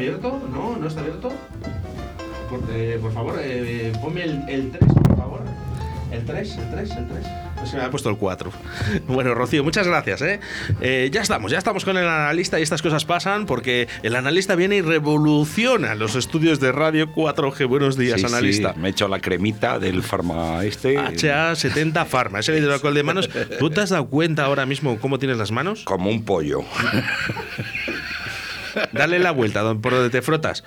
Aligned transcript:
Abierto? 0.00 0.40
¿No? 0.52 0.76
¿No 0.76 0.86
está 0.88 1.00
abierto? 1.00 1.32
Por, 2.48 2.60
eh, 2.72 2.98
por 3.00 3.12
favor, 3.12 3.38
eh, 3.40 3.92
ponme 4.02 4.24
el, 4.24 4.42
el 4.48 4.70
3, 4.72 4.92
por 4.92 5.16
favor. 5.16 5.40
El 6.10 6.24
3, 6.24 6.56
el 6.58 6.70
3, 6.70 6.90
el 6.96 7.06
3. 7.08 7.26
Se 7.70 7.76
me 7.76 7.82
ha 7.84 7.90
puesto 7.90 8.08
el 8.08 8.16
4. 8.16 8.50
Bueno, 9.06 9.34
Rocío, 9.34 9.62
muchas 9.62 9.86
gracias. 9.86 10.22
¿eh? 10.22 10.40
Eh, 10.80 11.10
ya 11.12 11.20
estamos, 11.20 11.52
ya 11.52 11.58
estamos 11.58 11.84
con 11.84 11.96
el 11.98 12.08
analista 12.08 12.58
y 12.58 12.62
estas 12.62 12.80
cosas 12.82 13.04
pasan 13.04 13.44
porque 13.46 13.86
el 14.02 14.16
analista 14.16 14.54
viene 14.56 14.76
y 14.76 14.80
revoluciona 14.80 15.94
los 15.94 16.16
estudios 16.16 16.58
de 16.58 16.72
Radio 16.72 17.12
4G. 17.14 17.68
Buenos 17.68 17.96
días, 17.98 18.20
Sí, 18.20 18.26
analista. 18.26 18.72
sí, 18.72 18.80
me 18.80 18.88
he 18.88 18.90
hecho 18.92 19.06
la 19.08 19.20
cremita 19.20 19.78
del 19.78 20.02
farma 20.02 20.64
este. 20.64 20.96
HA70 20.98 22.06
Pharma, 22.06 22.40
ese 22.40 22.56
hidroalcohol 22.58 22.94
de 22.94 23.02
manos. 23.02 23.28
¿Tú 23.58 23.70
te 23.70 23.80
has 23.82 23.90
dado 23.90 24.06
cuenta 24.06 24.44
ahora 24.46 24.64
mismo 24.66 24.98
cómo 24.98 25.18
tienes 25.18 25.36
las 25.36 25.50
manos? 25.52 25.84
Como 25.84 26.08
un 26.10 26.24
pollo. 26.24 26.60
Dale 28.92 29.18
la 29.18 29.30
vuelta 29.30 29.60
don- 29.60 29.80
por 29.80 29.92
donde 29.92 30.10
te 30.10 30.22
frotas. 30.22 30.64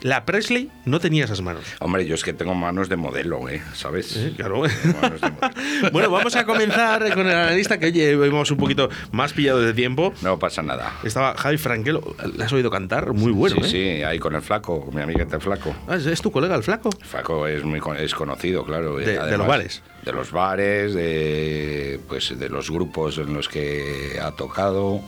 La 0.00 0.24
Presley 0.24 0.68
no 0.84 0.98
tenía 0.98 1.26
esas 1.26 1.42
manos. 1.42 1.62
Hombre, 1.78 2.04
yo 2.04 2.16
es 2.16 2.24
que 2.24 2.32
tengo 2.32 2.56
manos 2.56 2.88
de 2.88 2.96
modelo, 2.96 3.48
¿eh? 3.48 3.62
¿Sabes? 3.72 4.16
Eh, 4.16 4.32
Claro. 4.36 4.62
Manos 5.00 5.20
de 5.20 5.30
modelo. 5.30 5.52
bueno, 5.92 6.10
vamos 6.10 6.34
a 6.34 6.44
comenzar 6.44 7.14
con 7.14 7.28
el 7.28 7.36
analista 7.36 7.78
que 7.78 7.92
llevamos 7.92 8.50
un 8.50 8.56
poquito 8.56 8.88
más 9.12 9.32
pillado 9.32 9.60
de 9.60 9.72
tiempo. 9.74 10.12
No 10.20 10.40
pasa 10.40 10.60
nada. 10.60 10.92
Estaba 11.04 11.36
Javi 11.36 11.56
Franquelo. 11.56 12.16
¿Le 12.36 12.42
has 12.42 12.52
oído 12.52 12.68
cantar? 12.68 13.12
Muy 13.12 13.30
bueno, 13.30 13.54
sí, 13.60 13.62
¿eh? 13.62 13.68
sí, 13.98 14.02
ahí 14.02 14.18
con 14.18 14.34
el 14.34 14.42
flaco, 14.42 14.90
mi 14.92 15.02
amiguete 15.02 15.36
el 15.36 15.40
flaco. 15.40 15.72
Ah, 15.86 15.94
¿Es, 15.94 16.20
tu 16.20 16.32
colega 16.32 16.56
el 16.56 16.64
flaco? 16.64 16.90
El 17.00 17.06
flaco 17.06 17.46
es 17.46 17.62
muy 17.62 17.80
es 18.00 18.12
conocido, 18.12 18.64
claro. 18.64 18.96
De- 18.96 19.04
eh, 19.04 19.06
de 19.12 19.18
además, 19.20 19.38
los 19.38 19.46
bares. 19.46 19.82
De 20.04 20.12
los 20.12 20.32
bares, 20.32 20.94
de 20.94 22.00
pues 22.08 22.36
de 22.36 22.48
los 22.48 22.72
grupos 22.72 23.18
en 23.18 23.32
los 23.34 23.48
que 23.48 24.18
ha 24.20 24.32
tocado. 24.32 25.00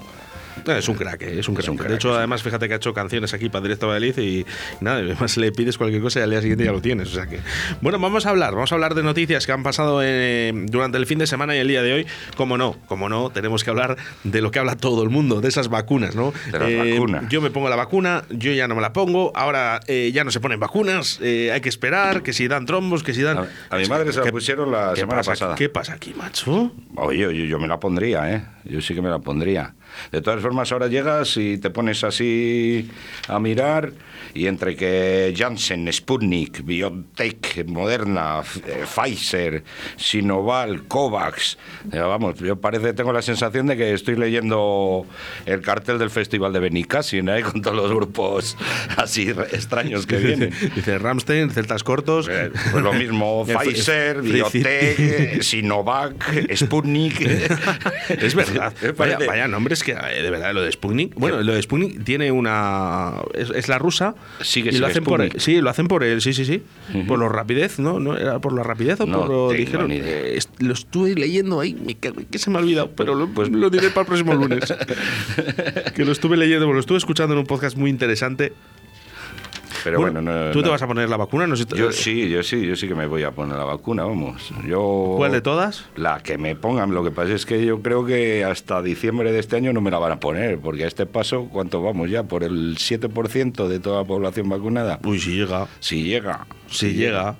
No, 0.66 0.72
es 0.72 0.88
un 0.88 0.94
crack, 0.96 1.22
¿eh? 1.22 1.38
es 1.40 1.48
un 1.48 1.54
crack. 1.54 1.68
un 1.70 1.76
crack, 1.76 1.90
de 1.90 1.96
hecho, 1.96 2.10
es 2.12 2.18
además, 2.18 2.42
fíjate 2.42 2.68
que 2.68 2.74
ha 2.74 2.76
hecho 2.76 2.94
canciones 2.94 3.34
aquí 3.34 3.48
para 3.48 3.62
Directo 3.62 3.86
Valladolid 3.88 4.18
y 4.18 4.46
nada, 4.80 4.98
además 4.98 5.36
le 5.36 5.52
pides 5.52 5.76
cualquier 5.78 6.00
cosa 6.02 6.20
y 6.20 6.22
al 6.22 6.30
día 6.30 6.40
siguiente 6.40 6.64
ya 6.64 6.72
lo 6.72 6.80
tienes. 6.80 7.08
O 7.08 7.14
sea 7.14 7.26
que, 7.26 7.40
bueno, 7.80 7.98
vamos 7.98 8.26
a 8.26 8.30
hablar, 8.30 8.54
vamos 8.54 8.70
a 8.72 8.74
hablar 8.74 8.94
de 8.94 9.02
noticias 9.02 9.46
que 9.46 9.52
han 9.52 9.62
pasado 9.62 10.00
eh, 10.02 10.52
durante 10.66 10.98
el 10.98 11.06
fin 11.06 11.18
de 11.18 11.26
semana 11.26 11.54
y 11.56 11.58
el 11.58 11.68
día 11.68 11.82
de 11.82 11.92
hoy. 11.92 12.06
Como 12.36 12.56
no, 12.56 12.76
como 12.86 13.08
no, 13.08 13.30
tenemos 13.30 13.64
que 13.64 13.70
hablar 13.70 13.96
de 14.22 14.40
lo 14.40 14.50
que 14.50 14.58
habla 14.58 14.76
todo 14.76 15.02
el 15.02 15.10
mundo, 15.10 15.40
de 15.40 15.48
esas 15.48 15.68
vacunas, 15.68 16.14
¿no? 16.14 16.32
De 16.52 16.58
las 16.58 16.90
vacunas. 16.94 17.28
Yo 17.28 17.40
me 17.40 17.50
pongo 17.50 17.68
la 17.68 17.76
vacuna, 17.76 18.24
yo 18.30 18.52
ya 18.52 18.68
no 18.68 18.74
me 18.74 18.80
la 18.82 18.92
pongo, 18.92 19.32
ahora 19.34 19.80
eh, 19.86 20.10
ya 20.14 20.24
no 20.24 20.30
se 20.30 20.40
ponen 20.40 20.60
vacunas, 20.60 21.18
eh, 21.22 21.50
hay 21.52 21.60
que 21.60 21.68
esperar, 21.68 22.22
que 22.22 22.32
si 22.32 22.48
dan 22.48 22.66
trombos, 22.66 23.02
que 23.02 23.12
si 23.14 23.22
dan. 23.22 23.38
A, 23.38 23.48
a 23.70 23.76
mi 23.78 23.86
madre 23.86 24.12
se 24.12 24.18
la 24.18 24.24
¿Qué- 24.26 24.30
pusieron 24.32 24.70
la 24.70 24.94
semana 24.94 25.18
pasa- 25.20 25.30
pasada. 25.32 25.54
¿Qué 25.56 25.68
pasa 25.68 25.94
aquí, 25.94 26.14
macho? 26.14 26.72
Oye, 26.96 27.18
yo, 27.20 27.30
yo 27.30 27.58
me 27.58 27.68
la 27.68 27.78
pondría, 27.80 28.32
¿eh? 28.32 28.44
Yo 28.64 28.80
sí 28.80 28.94
que 28.94 29.02
me 29.02 29.08
la 29.10 29.18
pondría. 29.18 29.74
De 30.12 30.20
todas 30.20 30.40
formas, 30.40 30.70
ahora 30.72 30.88
llegas 30.88 31.36
y 31.36 31.58
te 31.58 31.70
pones 31.70 32.04
así 32.04 32.90
a 33.28 33.38
mirar 33.38 33.92
y 34.34 34.48
entre 34.48 34.74
que 34.74 35.32
Janssen, 35.36 35.90
Sputnik, 35.92 36.64
BioNTech, 36.64 37.64
Moderna, 37.66 38.42
eh, 38.66 38.84
Pfizer, 38.84 39.62
Sinoval, 39.96 40.84
Covax, 40.88 41.56
eh, 41.92 42.00
vamos, 42.00 42.40
yo 42.40 42.56
parece, 42.56 42.92
tengo 42.94 43.12
la 43.12 43.22
sensación 43.22 43.68
de 43.68 43.76
que 43.76 43.92
estoy 43.92 44.16
leyendo 44.16 45.06
el 45.46 45.60
cartel 45.60 45.98
del 45.98 46.10
Festival 46.10 46.52
de 46.52 46.58
Benicassin, 46.58 47.28
¿eh? 47.28 47.42
Con 47.54 47.62
todos 47.62 47.76
los 47.76 47.92
grupos 47.92 48.56
así 48.96 49.30
extraños 49.52 50.04
que 50.06 50.16
vienen. 50.16 50.52
Dice 50.74 50.98
Ramstein, 50.98 51.50
celtas 51.50 51.84
cortos. 51.84 52.28
Eh, 52.28 52.50
Pues 52.72 52.82
lo 52.82 52.92
mismo, 52.92 53.46
Pfizer, 53.46 54.20
City. 54.50 55.42
Sinovac, 55.42 56.14
Sputnik. 56.56 57.20
Es 58.08 58.34
verdad. 58.34 58.72
Vaya, 58.96 59.18
vaya 59.26 59.48
nombres 59.48 59.83
que, 59.84 59.92
eh, 59.92 60.22
de 60.22 60.30
verdad, 60.30 60.52
lo 60.54 60.62
de 60.62 60.72
Sputnik. 60.72 61.14
Bueno, 61.14 61.42
lo 61.42 61.54
de 61.54 61.62
Sputnik 61.62 62.02
tiene 62.04 62.32
una. 62.32 63.12
Es, 63.34 63.50
es 63.50 63.68
la 63.68 63.78
rusa. 63.78 64.14
Sigue 64.40 64.70
y 64.70 64.72
sin 64.72 64.80
lo 64.80 64.86
hacen 64.86 65.04
por. 65.04 65.40
Sí, 65.40 65.60
lo 65.60 65.70
hacen 65.70 65.86
por 65.86 66.02
el. 66.02 66.20
Sí, 66.20 66.32
sí, 66.32 66.44
sí. 66.44 66.62
Por 67.06 67.18
la 67.18 67.28
rapidez, 67.28 67.78
¿no? 67.78 68.00
¿No 68.00 68.16
¿Era 68.16 68.38
por 68.38 68.52
la 68.52 68.62
rapidez 68.62 69.00
o 69.00 69.06
No 69.06 69.20
por 69.20 69.28
lo 69.28 69.52
dijeron? 69.52 69.90
Eh, 69.92 70.38
lo 70.58 70.72
estuve 70.72 71.14
leyendo 71.14 71.60
ahí, 71.60 71.74
me 71.74 71.94
cago 71.94 72.22
que 72.30 72.38
se 72.38 72.50
me 72.50 72.58
ha 72.58 72.60
olvidado, 72.60 72.90
pero 72.96 73.14
lo, 73.14 73.28
pues 73.28 73.50
lo 73.50 73.70
diré 73.70 73.90
para 73.90 74.02
el 74.02 74.06
próximo 74.06 74.34
lunes. 74.34 74.64
que 75.94 76.04
lo 76.04 76.12
estuve 76.12 76.36
leyendo, 76.36 76.72
lo 76.72 76.80
estuve 76.80 76.98
escuchando 76.98 77.34
en 77.34 77.40
un 77.40 77.46
podcast 77.46 77.76
muy 77.76 77.90
interesante. 77.90 78.52
Pero 79.84 80.00
bueno, 80.00 80.22
no, 80.22 80.50
¿Tú 80.50 80.60
te 80.60 80.66
no. 80.66 80.72
vas 80.72 80.82
a 80.82 80.86
poner 80.86 81.08
la 81.10 81.16
vacuna? 81.18 81.46
No 81.46 81.54
sé- 81.56 81.66
Yo 81.76 81.92
sí, 81.92 82.28
yo 82.28 82.42
sí, 82.42 82.66
yo 82.66 82.74
sí 82.74 82.88
que 82.88 82.94
me 82.94 83.06
voy 83.06 83.22
a 83.22 83.30
poner 83.32 83.56
la 83.56 83.64
vacuna, 83.64 84.04
vamos. 84.04 84.50
Yo 84.66 85.14
¿Cuál 85.18 85.32
de 85.32 85.40
todas? 85.42 85.84
La 85.96 86.20
que 86.22 86.38
me 86.38 86.56
pongan. 86.56 86.94
Lo 86.94 87.04
que 87.04 87.10
pasa 87.10 87.34
es 87.34 87.44
que 87.46 87.64
yo 87.64 87.82
creo 87.82 88.04
que 88.06 88.44
hasta 88.44 88.80
diciembre 88.82 89.30
de 89.30 89.38
este 89.40 89.56
año 89.56 89.72
no 89.72 89.80
me 89.80 89.90
la 89.90 89.98
van 89.98 90.12
a 90.12 90.20
poner, 90.20 90.58
porque 90.58 90.84
a 90.84 90.88
este 90.88 91.06
paso, 91.06 91.48
¿cuánto 91.52 91.82
vamos 91.82 92.10
ya? 92.10 92.22
Por 92.24 92.42
el 92.44 92.76
7% 92.78 93.68
de 93.68 93.78
toda 93.78 94.00
la 94.02 94.06
población 94.08 94.48
vacunada. 94.48 94.98
Uy, 95.04 95.18
si 95.20 95.36
llega. 95.36 95.66
Si 95.80 96.02
llega. 96.02 96.46
Si 96.68 96.94
llega. 96.94 97.36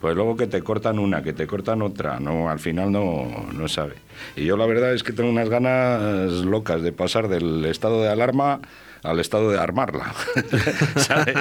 Pues 0.00 0.14
luego 0.14 0.36
que 0.36 0.46
te 0.46 0.62
cortan 0.62 0.98
una, 0.98 1.22
que 1.22 1.32
te 1.32 1.46
cortan 1.46 1.82
otra, 1.82 2.20
no, 2.20 2.48
al 2.48 2.60
final 2.60 2.92
no, 2.92 3.26
no 3.52 3.68
sabe. 3.68 3.94
Y 4.36 4.44
yo 4.44 4.56
la 4.56 4.66
verdad 4.66 4.94
es 4.94 5.02
que 5.02 5.12
tengo 5.12 5.28
unas 5.28 5.48
ganas 5.48 6.30
locas 6.44 6.80
de 6.82 6.92
pasar 6.92 7.28
del 7.28 7.64
estado 7.64 8.00
de 8.02 8.08
alarma 8.08 8.60
al 9.02 9.20
estado 9.20 9.50
de 9.50 9.58
armarla. 9.58 10.12
¿Sabes? 10.96 11.34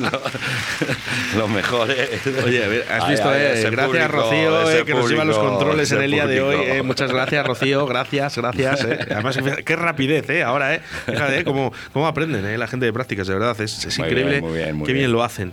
Lo, 0.00 1.38
lo 1.38 1.48
mejor 1.48 1.90
es... 1.90 2.26
Oye, 2.44 2.64
a 2.64 2.68
ver, 2.68 2.84
has 2.90 3.04
Ay, 3.04 3.10
visto, 3.12 3.28
ay, 3.28 3.40
eh, 3.42 3.70
gracias 3.70 3.86
público, 3.86 4.08
Rocío, 4.08 4.70
eh, 4.70 4.84
que 4.84 4.94
nos 4.94 5.10
lleva 5.10 5.24
los 5.24 5.36
público, 5.36 5.56
controles 5.58 5.92
en 5.92 6.02
el 6.02 6.10
día 6.10 6.26
de 6.26 6.40
hoy. 6.40 6.56
público. 6.56 6.74
eh, 6.74 6.82
muchas 6.82 7.12
gracias, 7.12 7.46
Rocío, 7.46 7.86
gracias, 7.86 8.36
gracias. 8.36 8.84
eh. 8.84 8.98
Además, 9.10 9.38
qué 9.64 9.76
rapidez, 9.76 10.28
eh, 10.30 10.42
ahora, 10.42 10.74
eh. 10.74 10.80
Fíjate, 11.06 11.40
eh, 11.40 11.44
cómo, 11.44 11.72
cómo 11.92 12.06
aprenden 12.06 12.44
eh, 12.46 12.58
la 12.58 12.66
gente 12.66 12.86
de 12.86 12.92
prácticas, 12.92 13.26
de 13.26 13.34
verdad, 13.34 13.60
es, 13.60 13.84
es 13.84 13.98
Muy 13.98 14.08
increíble 14.08 14.32
bien, 14.40 14.44
muy 14.44 14.58
bien, 14.58 14.76
muy 14.76 14.86
qué 14.86 14.92
bien. 14.92 15.02
bien. 15.04 15.12
lo 15.12 15.22
hacen. 15.22 15.52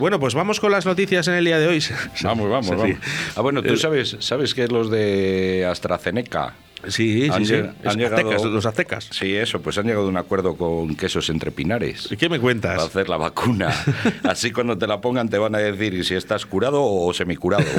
Bueno, 0.00 0.18
pues 0.20 0.34
vamos 0.34 0.60
con 0.60 0.72
las 0.72 0.86
noticias 0.86 1.26
en 1.28 1.34
el 1.34 1.44
día 1.44 1.58
de 1.58 1.66
hoy. 1.68 1.80
Vamos, 2.22 2.50
vamos, 2.50 2.70
vamos. 2.76 2.96
Ah, 3.36 3.40
bueno, 3.40 3.62
tú 3.62 3.76
sabes, 3.76 4.16
sabes 4.20 4.54
que 4.54 4.66
los 4.68 4.90
de 4.90 5.66
AstraZeneca. 5.70 6.54
Sí, 6.88 7.22
sí, 7.24 7.28
Han 7.30 7.44
sí. 7.44 7.52
lleg- 7.52 7.72
Es 7.82 7.90
han 7.92 7.98
llegado- 7.98 8.16
aztecas, 8.16 8.44
los 8.44 8.66
aztecas. 8.66 9.08
Sí, 9.10 9.34
eso, 9.36 9.60
pues 9.60 9.76
han 9.78 9.86
llegado 9.86 10.06
a 10.06 10.08
un 10.08 10.16
acuerdo 10.16 10.56
con 10.56 10.94
quesos 10.96 11.28
entre 11.30 11.50
pinares. 11.50 12.08
¿Qué 12.18 12.28
me 12.28 12.36
para 12.36 12.40
cuentas? 12.40 12.82
hacer 12.82 13.08
la 13.08 13.16
vacuna. 13.18 13.68
Así 14.24 14.50
cuando 14.50 14.78
te 14.78 14.86
la 14.86 15.00
pongan 15.00 15.28
te 15.28 15.38
van 15.38 15.54
a 15.54 15.58
decir 15.58 16.04
si 16.04 16.14
estás 16.14 16.46
curado 16.46 16.82
o 16.82 17.12
semicurado. 17.12 17.64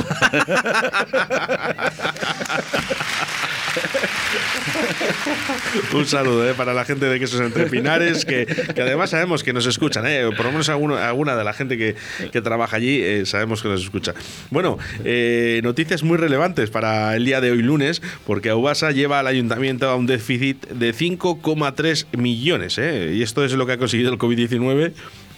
Un 5.94 6.06
saludo 6.06 6.50
eh, 6.50 6.54
para 6.54 6.74
la 6.74 6.86
gente 6.86 7.06
de 7.06 7.20
Quesos 7.20 7.42
Entre 7.42 7.68
Pinares, 7.68 8.26
que, 8.26 8.48
además 8.82 9.12
sabemos 9.12 9.44
que 9.44 9.54
nos 9.54 9.66
escuchan, 9.66 10.06
eh, 10.08 10.30
por 10.36 10.46
lo 10.46 10.52
menos 10.52 10.70
alguna 10.70 11.36
de 11.36 11.44
la 11.44 11.54
gente 11.54 11.78
que, 11.78 11.96
que 12.32 12.42
trabaja 12.42 12.78
allí 12.78 13.02
eh, 13.02 13.26
sabemos 13.26 13.62
que 13.62 13.70
nos 13.70 13.82
escucha. 13.82 14.14
Bueno, 14.50 14.78
eh, 15.04 15.62
noticias 15.64 16.04
muy 16.04 16.18
relevantes 16.18 16.70
para 16.70 17.16
el 17.16 17.26
día 17.26 17.42
de 17.42 17.52
hoy 17.52 17.62
lunes, 17.62 18.02
porque 18.26 18.50
Aubasa 18.50 18.92
lleva 18.92 19.20
al 19.20 19.28
ayuntamiento 19.28 19.90
a 19.90 19.96
un 19.96 20.08
déficit 20.08 20.68
de 20.68 20.94
5,3 20.94 22.18
millones, 22.18 22.78
y 22.78 23.22
esto 23.22 23.44
es 23.44 23.54
lo 23.54 23.66
que 23.66 23.74
ha 23.74 23.78
conseguido 23.78 24.12
el 24.12 24.18
COVID-19. 24.18 24.94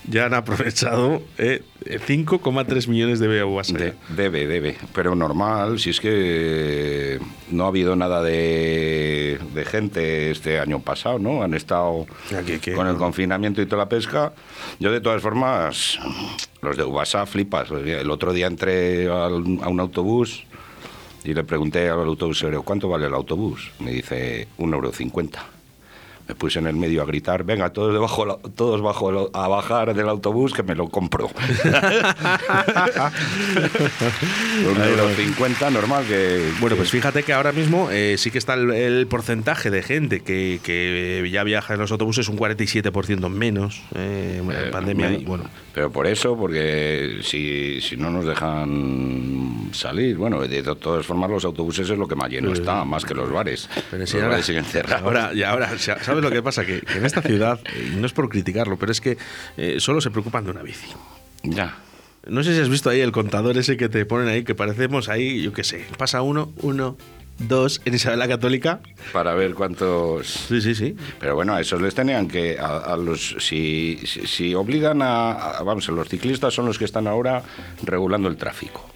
Ya 0.10 0.26
han 0.26 0.34
aprovechado 0.34 1.22
eh, 1.38 1.62
5,3 1.86 2.88
millones 2.88 3.20
de 3.20 3.40
Aubasa. 3.40 3.78
De- 3.78 3.94
debe, 4.16 4.48
debe. 4.48 4.76
Pero 4.94 5.16
normal, 5.16 5.80
si 5.80 5.92
es 5.92 6.00
que 6.02 7.20
no 7.50 7.64
ha 7.66 7.68
habido 7.68 7.96
nada 7.96 8.22
de, 8.22 9.40
de 9.54 9.66
gente 9.66 10.32
este 10.32 10.60
año 10.60 10.80
pasado, 10.80 11.20
¿no? 11.20 11.42
Han 11.42 11.54
estado 11.54 12.06
con 12.76 12.88
el 12.88 12.98
confinamiento 12.98 13.62
y 13.62 13.66
toda 13.66 13.84
la 13.84 13.90
pesca. 13.90 14.34
Yo, 14.80 14.92
de 14.92 15.00
todas 15.00 15.22
formas, 15.22 15.98
los 16.62 16.76
de 16.76 16.84
Ubasa 16.84 17.26
flipas. 17.26 17.72
El 17.72 18.12
otro 18.12 18.34
día 18.34 18.48
entré 18.48 19.08
al- 19.10 19.60
a 19.62 19.70
un 19.70 19.80
autobús 19.80 20.44
Y 21.26 21.34
le 21.34 21.46
pregunté 21.46 21.88
al 21.90 22.00
autobusero, 22.02 22.64
¿cuánto 22.64 22.90
vale 22.90 23.06
el 23.08 23.14
autobús? 23.14 23.72
Me 23.80 23.92
dice, 23.92 24.50
un 24.58 24.74
euro 24.74 24.92
cincuenta. 24.92 25.46
Me 26.28 26.36
puse 26.36 26.60
en 26.60 26.68
el 26.68 26.76
medio 26.76 27.02
a 27.02 27.06
gritar, 27.06 27.44
venga, 27.44 27.72
todos, 27.72 27.92
debajo, 27.94 28.38
todos 28.56 28.82
bajo 28.82 29.30
a 29.34 29.48
bajar 29.50 29.94
del 29.94 30.08
autobús 30.08 30.54
que 30.54 30.64
me 30.64 30.74
lo 30.74 30.88
compro. 30.88 31.30
un 34.70 34.82
euro 34.82 35.10
cincuenta, 35.16 35.70
normal 35.70 36.06
que... 36.08 36.50
Bueno, 36.60 36.76
que- 36.76 36.80
pues 36.80 36.92
fíjate 36.92 37.24
que 37.24 37.34
ahora 37.34 37.52
mismo 37.52 37.90
eh, 37.92 38.16
sí 38.18 38.32
que 38.32 38.38
está 38.38 38.54
el, 38.54 38.72
el 38.72 39.08
porcentaje 39.08 39.70
de 39.70 39.84
gente 39.84 40.22
que, 40.22 40.60
que 40.64 41.28
ya 41.32 41.44
viaja 41.44 41.74
en 41.74 41.80
los 41.82 41.92
autobuses 41.92 42.30
un 42.30 42.38
47% 42.38 43.30
menos 43.30 43.82
eh, 43.96 44.40
en 44.42 44.50
Eh, 44.52 44.70
pandemia. 44.72 45.08
bueno, 45.08 45.22
y 45.22 45.26
bueno, 45.26 45.44
Pero 45.74 45.92
por 45.92 46.08
eso, 46.08 46.38
porque 46.38 47.20
si, 47.24 47.82
si 47.82 47.98
no 47.98 48.10
nos 48.12 48.26
dejan 48.26 49.70
salir, 49.74 50.16
bueno, 50.18 50.40
de 50.42 50.64
to- 50.64 50.76
todas 50.76 51.06
formas 51.06 51.30
los 51.30 51.44
autobuses 51.46 51.90
es 51.90 51.98
lo 51.98 52.08
que 52.08 52.16
más 52.16 52.30
lleno 52.30 52.54
está, 52.54 52.86
más 52.86 53.04
que 53.06 53.14
los 53.14 53.30
bares. 53.32 53.70
Pero 53.92 54.06
si 54.08 54.14
los 54.14 54.24
ahora, 54.24 54.30
bares 54.36 54.46
siguen 54.46 54.66
cerrados. 54.66 55.04
ahora, 55.04 55.32
y 55.34 55.44
ahora, 55.44 55.70
¿sabes 56.14 56.24
lo 56.24 56.32
que 56.32 56.42
pasa? 56.44 56.66
Que, 56.66 56.82
que 56.82 56.98
en 56.98 57.06
esta 57.06 57.22
ciudad, 57.22 57.60
eh, 57.66 57.92
y 57.94 57.96
no 57.98 58.06
es 58.06 58.14
por 58.14 58.30
criticarlo, 58.30 58.78
pero 58.78 58.92
es 58.92 59.02
que 59.02 59.18
eh, 59.58 59.76
solo 59.80 60.02
se 60.02 60.10
preocupan 60.12 60.46
de 60.46 60.52
una 60.52 60.62
bici. 60.64 60.88
Ya. 61.44 61.78
No 62.26 62.42
sé 62.44 62.56
si 62.56 62.62
has 62.62 62.70
visto 62.70 62.90
ahí 62.90 63.02
el 63.02 63.12
contador 63.12 63.58
ese 63.58 63.76
que 63.76 63.90
te 63.90 64.06
ponen 64.06 64.30
ahí, 64.30 64.44
que 64.44 64.56
parecemos 64.56 65.10
ahí, 65.10 65.42
yo 65.42 65.52
qué 65.52 65.64
sé, 65.66 65.86
pasa 65.98 66.22
uno, 66.22 66.54
uno, 66.62 66.96
dos 67.38 67.82
en 67.84 67.96
Isabel 67.96 68.20
la 68.20 68.30
Católica. 68.30 68.80
Para 69.12 69.34
ver 69.34 69.54
cuántos... 69.56 70.28
Sí, 70.48 70.62
sí, 70.62 70.74
sí. 70.74 70.96
Pero 71.20 71.36
bueno, 71.36 71.54
a 71.54 71.60
esos 71.60 71.82
les 71.82 71.94
tenían 71.96 72.30
que, 72.30 72.58
a, 72.58 72.78
a 72.78 72.96
los, 72.96 73.36
si, 73.40 74.00
si, 74.06 74.26
si 74.26 74.56
obligan 74.56 75.02
a, 75.02 75.32
a- 75.34 75.64
vamos, 75.64 75.88
los 75.90 76.08
ciclistas 76.08 76.54
son 76.54 76.66
los 76.66 76.78
que 76.80 76.86
están 76.86 77.08
ahora 77.08 77.44
regulando 77.84 78.30
el 78.30 78.38
tráfico, 78.38 78.90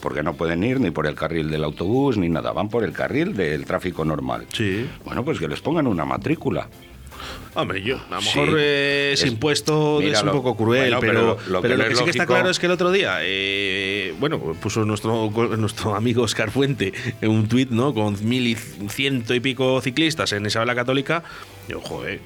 porque 0.00 0.22
no 0.22 0.34
pueden 0.34 0.62
ir 0.64 0.80
ni 0.80 0.90
por 0.90 1.06
el 1.06 1.14
carril 1.14 1.50
del 1.50 1.64
autobús 1.64 2.16
ni 2.16 2.28
nada, 2.28 2.52
van 2.52 2.68
por 2.68 2.84
el 2.84 2.92
carril 2.92 3.34
del 3.36 3.64
tráfico 3.64 4.04
normal. 4.04 4.46
Sí. 4.52 4.86
Bueno, 5.04 5.24
pues 5.24 5.38
que 5.38 5.48
les 5.48 5.60
pongan 5.60 5.86
una 5.86 6.04
matrícula. 6.04 6.68
Hombre, 7.54 7.80
yo, 7.82 7.96
a 8.10 8.16
lo 8.16 8.20
Sí. 8.20 8.38
mejor 8.38 8.56
eh, 8.60 9.10
ese 9.14 9.26
Es- 9.26 9.32
impuesto 9.32 9.98
mira, 10.00 10.12
es 10.12 10.20
un 10.20 10.26
lo- 10.26 10.32
poco 10.32 10.56
cruel, 10.56 10.90
bueno, 10.94 11.00
pero, 11.00 11.12
pero 11.12 11.36
pero 11.36 11.46
lo- 11.46 11.46
lo 11.46 11.52
lo 11.52 11.62
que, 11.62 11.68
que 11.68 11.76
no 11.76 11.84
es 11.84 11.98
sí 11.98 12.04
que 12.04 12.10
está 12.10 12.26
claro 12.26 12.50
es 12.50 12.58
que 12.58 12.66
el 12.66 12.72
otro 12.72 12.92
día, 12.92 13.16
eh, 13.22 14.14
bueno, 14.20 14.38
puso 14.38 14.84
nuestro, 14.84 15.30
nuestro 15.56 15.94
amigo 15.96 16.22
Oscar 16.22 16.50
Fuente 16.50 16.92
en 17.22 17.30
un 17.30 17.48
tuit, 17.48 17.70
¿no? 17.70 17.94
Con 17.94 18.22
mil 18.28 18.46
y 18.46 18.54
ciento 18.54 19.34
y 19.34 19.40
pico 19.40 19.80
ciclistas 19.80 20.32
en 20.34 20.44
Isabel 20.44 20.66
la 20.66 20.74
Católica. 20.74 21.22
Yo, 21.66 21.80
joder. 21.80 22.20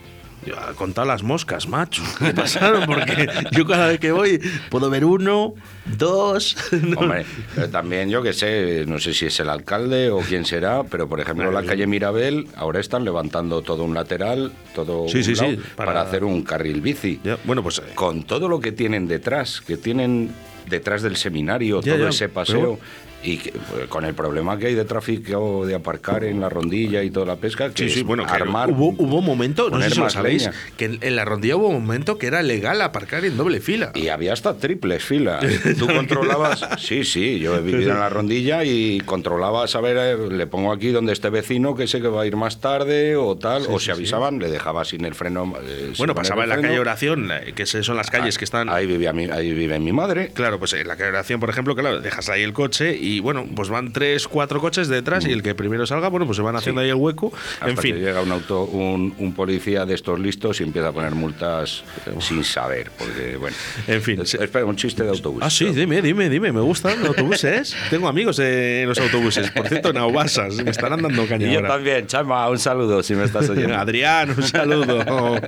Yo, 0.46 0.58
a 0.58 0.72
contar 0.74 1.06
las 1.06 1.22
moscas, 1.22 1.68
macho. 1.68 2.02
¿Qué 2.18 2.32
pasaron? 2.32 2.86
Porque 2.86 3.28
yo 3.52 3.66
cada 3.66 3.88
vez 3.88 4.00
que 4.00 4.10
voy 4.10 4.40
puedo 4.70 4.88
ver 4.88 5.04
uno, 5.04 5.54
dos. 5.98 6.56
Hombre, 6.96 7.26
pero 7.54 7.68
también 7.68 8.08
yo 8.08 8.22
que 8.22 8.32
sé, 8.32 8.84
no 8.86 8.98
sé 8.98 9.12
si 9.12 9.26
es 9.26 9.38
el 9.40 9.50
alcalde 9.50 10.08
o 10.10 10.20
quién 10.20 10.46
será, 10.46 10.82
pero 10.84 11.08
por 11.08 11.20
ejemplo 11.20 11.50
la 11.52 11.62
calle 11.62 11.86
Mirabel 11.86 12.46
ahora 12.56 12.80
están 12.80 13.04
levantando 13.04 13.60
todo 13.62 13.84
un 13.84 13.94
lateral, 13.94 14.50
todo 14.74 15.06
Sí, 15.08 15.18
un 15.18 15.24
sí, 15.24 15.36
sí, 15.36 15.42
lado, 15.42 15.56
para- 15.76 15.92
para... 15.92 16.00
hacer 16.02 16.24
un 16.24 16.42
carril 16.42 16.80
bici. 16.80 17.20
Ya, 17.22 17.36
bueno, 17.44 17.62
pues. 17.62 17.78
eh, 17.80 17.82
Con 17.94 18.22
todo 18.22 18.48
lo 18.48 18.60
que 18.60 18.72
tienen 18.72 19.06
detrás, 19.08 19.60
que 19.60 19.76
tienen 19.76 20.30
detrás 20.68 21.02
del 21.02 21.16
seminario, 21.16 21.80
Ya, 21.82 21.92
todo 21.92 22.04
ya, 22.04 22.08
ese 22.10 22.28
paseo. 22.30 22.78
Y 23.22 23.36
que, 23.36 23.52
pues, 23.70 23.86
con 23.88 24.06
el 24.06 24.14
problema 24.14 24.58
que 24.58 24.68
hay 24.68 24.74
de 24.74 24.86
tráfico 24.86 25.66
de 25.66 25.74
aparcar 25.74 26.24
en 26.24 26.40
la 26.40 26.48
rondilla 26.48 27.02
y 27.02 27.10
toda 27.10 27.26
la 27.26 27.36
pesca, 27.36 27.68
que 27.70 27.84
Sí, 27.84 27.90
sí, 27.90 28.00
es 28.00 28.06
bueno, 28.06 28.24
que 28.24 28.32
armar, 28.32 28.70
hubo, 28.70 28.94
hubo 28.96 29.18
un 29.18 29.24
momento, 29.26 29.68
no 29.68 29.80
sé 29.82 29.90
si 29.90 30.00
lo 30.00 30.08
sabéis, 30.08 30.44
leña. 30.46 30.54
que 30.78 30.86
en, 30.86 30.98
en 31.02 31.16
la 31.16 31.26
rondilla 31.26 31.56
hubo 31.56 31.68
un 31.68 31.82
momento 31.82 32.16
que 32.16 32.26
era 32.28 32.42
legal 32.42 32.80
aparcar 32.80 33.24
en 33.26 33.36
doble 33.36 33.60
fila. 33.60 33.92
Y 33.94 34.08
había 34.08 34.32
hasta 34.32 34.56
triples 34.56 35.04
filas. 35.04 35.44
Tú 35.78 35.86
controlabas. 35.86 36.66
Sí, 36.78 37.04
sí, 37.04 37.38
yo 37.40 37.54
he 37.56 37.60
vivido 37.60 37.92
en 37.92 37.98
la 38.00 38.08
rondilla 38.08 38.64
y 38.64 39.00
controlabas, 39.00 39.74
a 39.76 39.82
ver, 39.82 40.18
le 40.32 40.46
pongo 40.46 40.72
aquí 40.72 40.88
donde 40.90 41.12
este 41.12 41.28
vecino 41.28 41.74
que 41.74 41.86
sé 41.86 42.00
que 42.00 42.08
va 42.08 42.22
a 42.22 42.26
ir 42.26 42.36
más 42.36 42.60
tarde 42.62 43.16
o 43.16 43.36
tal, 43.36 43.64
o 43.68 43.78
si 43.78 43.90
avisaban, 43.90 44.38
le 44.38 44.48
dejaba 44.48 44.86
sin 44.86 45.04
el 45.04 45.14
freno. 45.14 45.52
eh, 45.62 45.92
Bueno, 45.98 46.14
pasaba 46.14 46.44
en 46.44 46.48
la 46.48 46.60
calle 46.60 46.78
Oración, 46.78 47.30
eh, 47.30 47.52
que 47.54 47.66
se- 47.66 47.82
son 47.82 47.98
las 47.98 48.08
calles 48.10 48.38
que 48.38 48.46
están. 48.46 48.70
Ahí, 48.70 48.86
vivía 48.86 49.12
mi, 49.12 49.24
ahí 49.24 49.52
vive 49.52 49.78
mi 49.78 49.92
madre. 49.92 50.30
Claro, 50.32 50.58
pues 50.58 50.72
en 50.72 50.88
la 50.88 50.96
calle 50.96 51.10
Oración, 51.10 51.38
por 51.38 51.50
ejemplo, 51.50 51.76
claro, 51.76 52.00
dejas 52.00 52.30
ahí 52.30 52.42
el 52.42 52.54
coche 52.54 52.96
y 52.96 53.09
bueno, 53.18 53.44
pues 53.56 53.68
van 53.68 53.92
tres, 53.92 54.28
cuatro 54.28 54.60
coches 54.60 54.86
detrás 54.86 55.26
y 55.26 55.32
el 55.32 55.42
que 55.42 55.56
primero 55.56 55.84
salga, 55.86 56.06
bueno, 56.08 56.26
pues 56.26 56.36
se 56.36 56.42
van 56.42 56.54
haciendo 56.54 56.80
ahí 56.82 56.88
el 56.90 56.94
hueco. 56.94 57.32
Hasta 57.54 57.68
en 57.70 57.76
fin. 57.78 57.94
que 57.96 58.00
llega 58.02 58.22
un 58.22 58.30
auto, 58.30 58.62
un, 58.62 59.12
un 59.18 59.32
policía 59.34 59.84
de 59.86 59.94
estos 59.94 60.20
listos 60.20 60.60
y 60.60 60.62
empieza 60.62 60.88
a 60.88 60.92
poner 60.92 61.16
multas 61.16 61.82
sin 62.20 62.44
saber, 62.44 62.92
porque 62.96 63.36
bueno. 63.36 63.56
En 63.88 64.00
fin. 64.02 64.20
Es- 64.20 64.34
Espera, 64.34 64.64
un 64.66 64.76
chiste 64.76 65.02
de 65.02 65.08
autobús. 65.10 65.42
Ah, 65.44 65.50
sí, 65.50 65.64
dime, 65.70 66.00
dime, 66.00 66.28
dime, 66.28 66.52
me 66.52 66.60
gustan 66.60 67.00
los 67.00 67.08
autobuses. 67.08 67.74
Tengo 67.90 68.06
amigos 68.06 68.38
en 68.38 68.86
los 68.88 68.98
autobuses. 69.00 69.50
Por 69.50 69.66
cierto, 69.66 69.88
en 69.90 69.96
Aubasas, 69.96 70.54
me 70.62 70.70
estarán 70.70 71.02
dando 71.02 71.26
caña 71.26 71.46
Y 71.46 71.50
yo 71.52 71.56
ahora. 71.58 71.68
también, 71.70 72.06
Chama, 72.06 72.48
un 72.48 72.58
saludo 72.58 73.02
si 73.02 73.14
me 73.14 73.24
estás 73.24 73.48
oyendo. 73.48 73.74
Adrián, 73.78 74.30
un 74.36 74.42
saludo. 74.42 75.40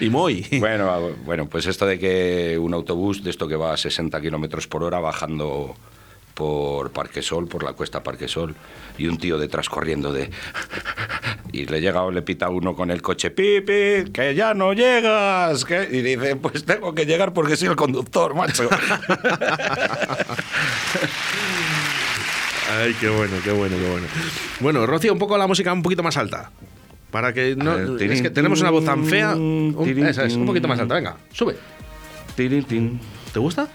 y 0.00 0.10
Moy. 0.10 0.44
Bueno, 0.58 1.10
bueno, 1.24 1.46
pues 1.48 1.66
esto 1.66 1.86
de 1.86 1.98
que 1.98 2.58
un 2.58 2.74
autobús 2.74 3.22
de 3.22 3.30
esto 3.30 3.46
que 3.46 3.54
va 3.56 3.72
a 3.72 3.76
60 3.76 4.20
kilómetros 4.20 4.66
por 4.66 4.82
hora 4.82 4.98
bajando 4.98 5.76
por 6.36 6.90
Parquesol, 6.90 7.48
por 7.48 7.62
la 7.64 7.72
cuesta 7.72 8.02
Parquesol, 8.02 8.54
y 8.98 9.06
un 9.06 9.16
tío 9.16 9.38
detrás 9.38 9.70
corriendo 9.70 10.12
de... 10.12 10.30
Y 11.50 11.64
le 11.64 11.80
llega 11.80 12.02
o 12.02 12.10
le 12.10 12.20
pita 12.20 12.50
uno 12.50 12.76
con 12.76 12.90
el 12.90 13.00
coche, 13.00 13.30
pipi, 13.30 14.12
que 14.12 14.34
ya 14.36 14.52
no 14.52 14.74
llegas. 14.74 15.64
que-". 15.64 15.88
Y 15.90 16.02
dice, 16.02 16.36
pues 16.36 16.66
tengo 16.66 16.94
que 16.94 17.06
llegar 17.06 17.32
porque 17.32 17.56
soy 17.56 17.68
el 17.68 17.76
conductor, 17.76 18.34
macho. 18.34 18.68
Ay, 22.70 22.94
qué 23.00 23.08
bueno, 23.08 23.36
qué 23.42 23.52
bueno, 23.52 23.76
qué 23.78 23.90
bueno. 23.90 24.06
Bueno, 24.60 24.86
Rocío, 24.86 25.14
un 25.14 25.18
poco 25.18 25.38
la 25.38 25.46
música 25.46 25.72
un 25.72 25.82
poquito 25.82 26.02
más 26.02 26.18
alta. 26.18 26.50
Para 27.10 27.32
que 27.32 27.56
no. 27.56 27.96
Es 27.96 28.20
que 28.20 28.28
tenemos 28.28 28.60
una 28.60 28.68
voz 28.68 28.84
tan 28.84 29.06
fea. 29.06 29.34
Un, 29.34 29.74
tirín, 29.84 30.04
esa 30.04 30.26
es, 30.26 30.34
un 30.34 30.44
poquito 30.44 30.68
más 30.68 30.78
alta. 30.78 30.96
Venga, 30.96 31.16
sube. 31.32 31.56
¿Te 32.36 33.38
gusta? 33.38 33.68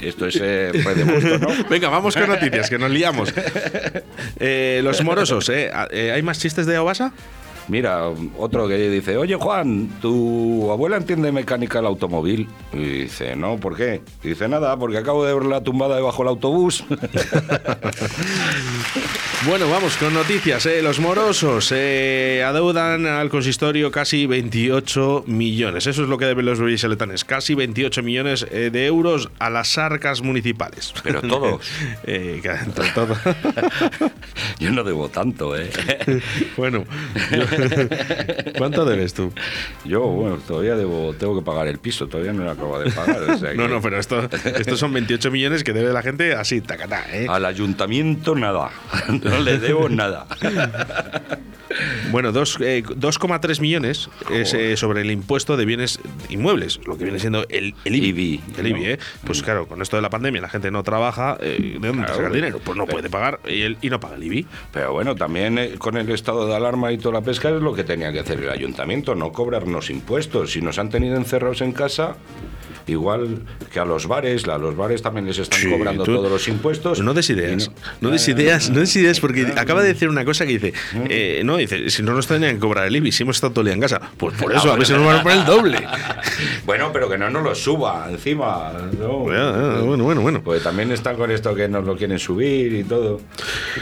Esto 0.00 0.26
es 0.26 0.38
eh, 0.42 0.72
¿no? 1.40 1.48
Venga, 1.70 1.88
vamos 1.88 2.14
con 2.16 2.28
noticias, 2.28 2.68
que 2.68 2.78
nos 2.78 2.90
liamos. 2.90 3.32
Eh, 4.42 4.80
los 4.82 5.02
morosos, 5.04 5.48
¿eh? 5.50 5.70
Eh, 5.90 6.12
¿Hay 6.12 6.22
más 6.22 6.38
chistes 6.38 6.64
de 6.64 6.78
Obasa? 6.78 7.12
Mira, 7.70 8.08
otro 8.36 8.66
que 8.66 8.76
dice, 8.90 9.16
oye 9.16 9.36
Juan, 9.36 9.88
¿tu 10.02 10.68
abuela 10.72 10.96
entiende 10.96 11.30
mecánica 11.30 11.78
del 11.78 11.86
automóvil? 11.86 12.48
Y 12.72 12.78
dice, 13.02 13.36
no, 13.36 13.58
¿por 13.58 13.76
qué? 13.76 14.02
Y 14.24 14.30
dice, 14.30 14.48
nada, 14.48 14.76
porque 14.76 14.98
acabo 14.98 15.24
de 15.24 15.32
verla 15.32 15.62
tumbada 15.62 15.94
debajo 15.96 16.18
del 16.22 16.28
autobús. 16.30 16.84
Bueno, 19.46 19.70
vamos 19.70 19.96
con 19.96 20.12
noticias. 20.12 20.66
¿eh? 20.66 20.82
Los 20.82 21.00
morosos 21.00 21.72
eh, 21.74 22.44
adeudan 22.46 23.06
al 23.06 23.30
consistorio 23.30 23.90
casi 23.90 24.26
28 24.26 25.24
millones. 25.26 25.86
Eso 25.86 26.02
es 26.02 26.10
lo 26.10 26.18
que 26.18 26.26
deben 26.26 26.44
los 26.44 26.60
vallisoletanes. 26.60 27.24
Casi 27.24 27.54
28 27.54 28.02
millones 28.02 28.46
eh, 28.50 28.68
de 28.70 28.84
euros 28.84 29.30
a 29.38 29.48
las 29.48 29.78
arcas 29.78 30.20
municipales. 30.20 30.92
Pero 31.02 31.22
todos. 31.28 31.66
Eh, 32.04 32.42
todo. 32.94 33.16
Yo 34.58 34.72
no 34.72 34.84
debo 34.84 35.08
tanto, 35.08 35.56
¿eh? 35.56 35.70
bueno, 36.58 36.84
yo- 37.30 37.46
¿cuánto 38.58 38.84
debes 38.84 39.14
tú? 39.14 39.32
Yo, 39.84 40.02
bueno, 40.02 40.38
todavía 40.46 40.76
debo, 40.76 41.14
tengo 41.14 41.38
que 41.38 41.44
pagar 41.44 41.68
el 41.68 41.78
piso, 41.78 42.06
todavía 42.06 42.32
no 42.32 42.44
lo 42.44 42.50
acabo 42.50 42.78
de 42.78 42.90
pagar. 42.90 43.22
o 43.22 43.38
sea 43.38 43.54
No, 43.54 43.68
no, 43.68 43.80
pero 43.80 43.98
esto, 43.98 44.28
estos 44.44 44.78
son 44.78 44.92
28 44.92 45.30
millones 45.30 45.64
que 45.64 45.72
debe 45.72 45.92
la 45.92 46.02
gente 46.02 46.34
así, 46.34 46.60
tacatá, 46.60 47.04
¿eh? 47.12 47.26
Al 47.28 47.44
ayuntamiento 47.44 48.34
nada, 48.34 48.70
no 49.08 49.38
le 49.38 49.58
debo 49.58 49.88
nada. 49.88 50.26
Bueno, 52.10 52.32
dos, 52.32 52.58
eh, 52.60 52.82
2,3 52.84 53.60
millones 53.60 54.10
es 54.32 54.54
eh, 54.54 54.76
sobre 54.76 55.02
el 55.02 55.10
impuesto 55.10 55.56
de 55.56 55.64
bienes 55.64 56.00
inmuebles, 56.28 56.80
lo 56.84 56.98
que 56.98 57.04
viene 57.04 57.18
siendo 57.20 57.46
el, 57.48 57.74
el 57.84 57.94
IBI. 57.94 58.08
IBI, 58.08 58.40
el 58.58 58.66
IBI, 58.66 58.84
¿eh? 58.86 58.98
Pues 59.24 59.42
claro, 59.42 59.66
con 59.68 59.80
esto 59.80 59.96
de 59.96 60.02
la 60.02 60.10
pandemia 60.10 60.40
la 60.40 60.48
gente 60.48 60.70
no 60.70 60.82
trabaja, 60.82 61.38
eh, 61.40 61.76
¿de 61.80 61.86
dónde 61.88 62.02
Claro, 62.04 62.14
saca 62.16 62.26
el 62.28 62.34
dinero? 62.34 62.60
Pues 62.64 62.76
no 62.76 62.86
pero- 62.86 62.96
puede 62.98 63.10
pagar 63.10 63.40
y, 63.48 63.62
el- 63.62 63.78
y 63.80 63.90
no 63.90 64.00
paga 64.00 64.16
el 64.16 64.24
IBI. 64.24 64.46
Pero 64.72 64.92
bueno, 64.92 65.14
también 65.14 65.58
eh, 65.58 65.74
con 65.78 65.96
el 65.96 66.10
estado 66.10 66.46
de 66.46 66.54
alarma 66.56 66.92
y 66.92 66.98
toda 66.98 67.14
la 67.14 67.22
pesca 67.22 67.50
es 67.50 67.62
lo 67.62 67.72
que 67.74 67.84
tenía 67.84 68.12
que 68.12 68.18
hacer 68.20 68.40
el 68.40 68.50
ayuntamiento, 68.50 69.14
no 69.14 69.30
cobrarnos 69.32 69.90
impuestos. 69.90 70.52
Si 70.52 70.60
nos 70.60 70.78
han 70.78 70.90
tenido 70.90 71.16
encerrados 71.16 71.60
en 71.60 71.72
casa, 71.72 72.16
igual 72.86 73.42
que 73.72 73.78
a 73.78 73.84
los 73.84 74.06
bares, 74.08 74.46
a 74.48 74.58
los 74.58 74.76
bares 74.76 75.02
también 75.02 75.26
les 75.26 75.38
están 75.38 75.60
Sí, 75.60 75.70
cobrando 75.70 76.02
tú- 76.04 76.14
todos 76.16 76.30
los 76.30 76.48
impuestos. 76.48 76.98
Pues 76.98 77.04
no 77.04 77.14
des 77.14 77.30
ideas. 77.30 77.70
No, 78.00 78.10
des 78.10 78.26
ideas, 78.26 78.70
no 78.70 78.80
des 78.80 78.96
ideas, 78.96 79.20
porque 79.20 79.46
acaba 79.56 79.82
de 79.82 79.88
decir 79.88 80.08
una 80.08 80.24
cosa 80.24 80.44
que 80.46 80.52
dice, 80.58 80.72
eh, 81.08 81.42
no, 81.44 81.59
dice, 81.60 81.90
si 81.90 82.02
no 82.02 82.12
nos 82.12 82.26
tenían 82.26 82.54
que 82.54 82.60
cobrar 82.60 82.86
el 82.86 82.96
IBI, 82.96 83.12
si 83.12 83.22
hemos 83.22 83.36
estado 83.36 83.52
todo 83.52 83.60
el 83.62 83.66
día 83.66 83.74
en 83.74 83.80
casa. 83.80 84.00
Pues 84.16 84.36
por 84.36 84.52
Ah, 84.54 84.56
eso, 84.58 84.72
a 84.72 84.76
ver 84.76 84.86
si 84.86 84.92
nos 84.92 85.06
van 85.06 85.18
a 85.18 85.22
poner 85.22 85.38
el 85.38 85.44
doble. 85.44 85.86
Bueno, 86.64 86.90
pero 86.92 87.08
que 87.08 87.18
no 87.18 87.28
nos 87.30 87.42
lo 87.42 87.54
suba 87.54 88.06
encima. 88.08 88.72
¿no? 88.98 89.18
Bueno, 89.18 90.04
bueno, 90.04 90.20
bueno. 90.20 90.42
Pues 90.42 90.62
también 90.62 90.92
están 90.92 91.16
con 91.16 91.30
esto 91.30 91.54
que 91.54 91.68
nos 91.68 91.84
lo 91.84 91.96
quieren 91.96 92.18
subir 92.18 92.72
y 92.72 92.84
todo. 92.84 93.20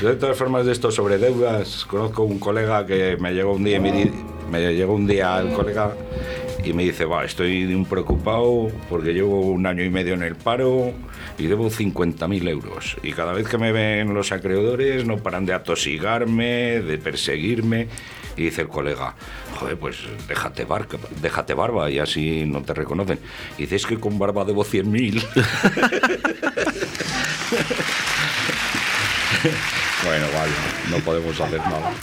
Yo, 0.00 0.08
de 0.08 0.16
todas 0.16 0.36
formas, 0.36 0.64
de 0.64 0.72
esto 0.72 0.90
sobre 0.90 1.18
deudas, 1.18 1.84
conozco 1.84 2.22
un 2.22 2.38
colega 2.38 2.86
que 2.86 3.16
me 3.20 3.32
llegó 3.34 3.52
un 3.52 3.64
día, 3.64 3.76
y 3.76 3.80
me, 4.50 4.74
llegó 4.74 4.94
un 4.94 5.06
día 5.06 5.38
el 5.38 5.52
colega 5.52 5.92
y 6.64 6.72
me 6.72 6.84
dice, 6.84 7.04
va, 7.04 7.24
estoy 7.24 7.84
preocupado 7.88 8.68
porque 8.88 9.12
llevo 9.12 9.40
un 9.40 9.66
año 9.66 9.84
y 9.84 9.90
medio 9.90 10.14
en 10.14 10.22
el 10.22 10.34
paro 10.36 10.92
y 11.38 11.46
debo 11.46 11.70
50.000 11.70 12.48
euros. 12.48 12.96
Y 13.02 13.12
cada 13.12 13.32
vez 13.32 13.48
que 13.48 13.56
me 13.58 13.72
ven 13.72 14.12
los 14.12 14.32
acreedores 14.32 15.06
no 15.06 15.18
paran 15.18 15.46
de 15.46 15.54
atosigarme, 15.54 16.80
de 16.80 16.98
perseguirme. 16.98 17.86
Y 18.36 18.42
dice 18.44 18.62
el 18.62 18.68
colega, 18.68 19.14
joder, 19.58 19.76
pues 19.78 19.98
déjate, 20.28 20.66
déjate 21.20 21.54
barba 21.54 21.90
y 21.90 21.98
así 21.98 22.44
no 22.46 22.62
te 22.62 22.72
reconocen. 22.74 23.18
Y 23.56 23.66
que 23.66 23.98
con 23.98 24.18
barba 24.18 24.44
debo 24.44 24.64
100.000. 24.64 25.24
bueno, 30.04 30.26
vale, 30.34 30.52
no 30.90 30.98
podemos 30.98 31.40
hacer 31.40 31.60
nada. 31.60 31.94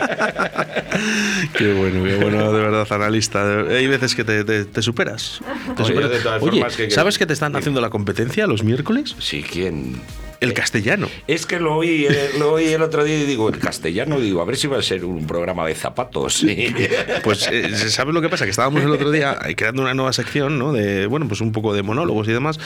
Qué 1.56 1.72
bueno, 1.74 2.04
qué 2.04 2.16
bueno, 2.16 2.52
de 2.52 2.60
verdad, 2.60 2.86
analista. 2.90 3.60
Hay 3.60 3.86
veces 3.86 4.14
que 4.14 4.24
te, 4.24 4.44
te- 4.44 4.64
te 4.64 4.82
superas. 4.82 5.40
Te 5.76 5.82
Oye, 5.82 5.92
superas. 5.92 6.10
de 6.10 6.18
todas 6.20 6.42
Oye, 6.42 6.50
formas, 6.52 6.76
que- 6.76 6.90
¿sabes 6.90 7.18
que 7.18 7.26
te 7.26 7.32
están 7.32 7.54
haciendo 7.56 7.80
la 7.80 7.90
competencia 7.90 8.46
los 8.46 8.62
miércoles? 8.64 9.14
Sí, 9.18 9.42
¿quién? 9.42 10.00
El 10.40 10.52
castellano. 10.52 11.08
Es 11.26 11.46
que 11.46 11.58
lo 11.60 11.76
oí, 11.76 12.06
eh, 12.08 12.30
lo 12.38 12.52
oí 12.54 12.66
el 12.68 12.82
otro 12.82 13.04
día 13.04 13.18
y 13.20 13.24
digo, 13.24 13.48
el 13.48 13.58
castellano, 13.58 14.18
digo, 14.20 14.42
a 14.42 14.44
ver 14.44 14.56
si 14.56 14.66
va 14.66 14.78
a 14.78 14.82
ser 14.82 15.04
un 15.04 15.26
programa 15.26 15.66
de 15.66 15.74
zapatos. 15.74 16.34
Sí. 16.34 16.74
Pues, 17.22 17.48
eh, 17.50 17.74
¿sabes 17.90 18.14
lo 18.14 18.20
que 18.20 18.28
pasa? 18.28 18.44
Que 18.44 18.50
estábamos 18.50 18.82
el 18.82 18.90
otro 18.90 19.10
día 19.10 19.38
creando 19.56 19.82
una 19.82 19.94
nueva 19.94 20.12
sección, 20.12 20.58
¿no? 20.58 20.72
De, 20.72 21.06
bueno, 21.06 21.26
pues 21.28 21.40
un 21.40 21.52
poco 21.52 21.72
de 21.74 21.82
monólogos 21.82 22.28
y 22.28 22.32
demás. 22.32 22.58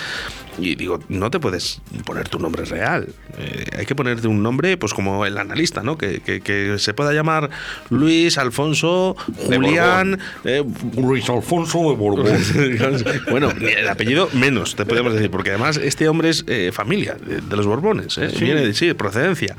Y 0.58 0.74
digo, 0.74 0.98
no 1.08 1.30
te 1.30 1.38
puedes 1.38 1.80
poner 2.04 2.28
tu 2.28 2.38
nombre 2.40 2.64
real. 2.64 3.08
Eh, 3.38 3.64
hay 3.78 3.86
que 3.86 3.94
ponerte 3.94 4.26
un 4.26 4.42
nombre, 4.42 4.76
pues 4.76 4.92
como 4.92 5.24
el 5.24 5.38
analista, 5.38 5.82
¿no? 5.82 5.96
Que, 5.96 6.20
que- 6.20 6.40
que 6.40 6.76
se 6.78 6.94
pueda 6.94 7.12
llamar 7.12 7.50
Luis, 7.90 8.38
Alfonso, 8.38 9.16
Julián. 9.46 10.18
eh, 10.44 10.64
Luis 10.96 11.28
Alfonso 11.28 11.78
de 11.90 11.96
Borbón. 11.96 12.38
bueno, 13.30 13.50
el 13.60 13.88
apellido 13.88 14.28
menos, 14.32 14.74
te 14.76 14.84
podemos 14.84 15.12
decir, 15.14 15.30
porque 15.30 15.50
además 15.50 15.76
este 15.76 16.08
hombre 16.08 16.30
es 16.30 16.44
eh, 16.46 16.70
familia 16.72 17.14
de, 17.14 17.40
de 17.40 17.56
los 17.58 17.66
Borbones, 17.66 18.16
¿eh? 18.18 18.30
Sí. 18.30 18.44
viene 18.44 18.62
de 18.66 18.72
sí, 18.74 18.86
de 18.86 18.94
procedencia. 18.94 19.56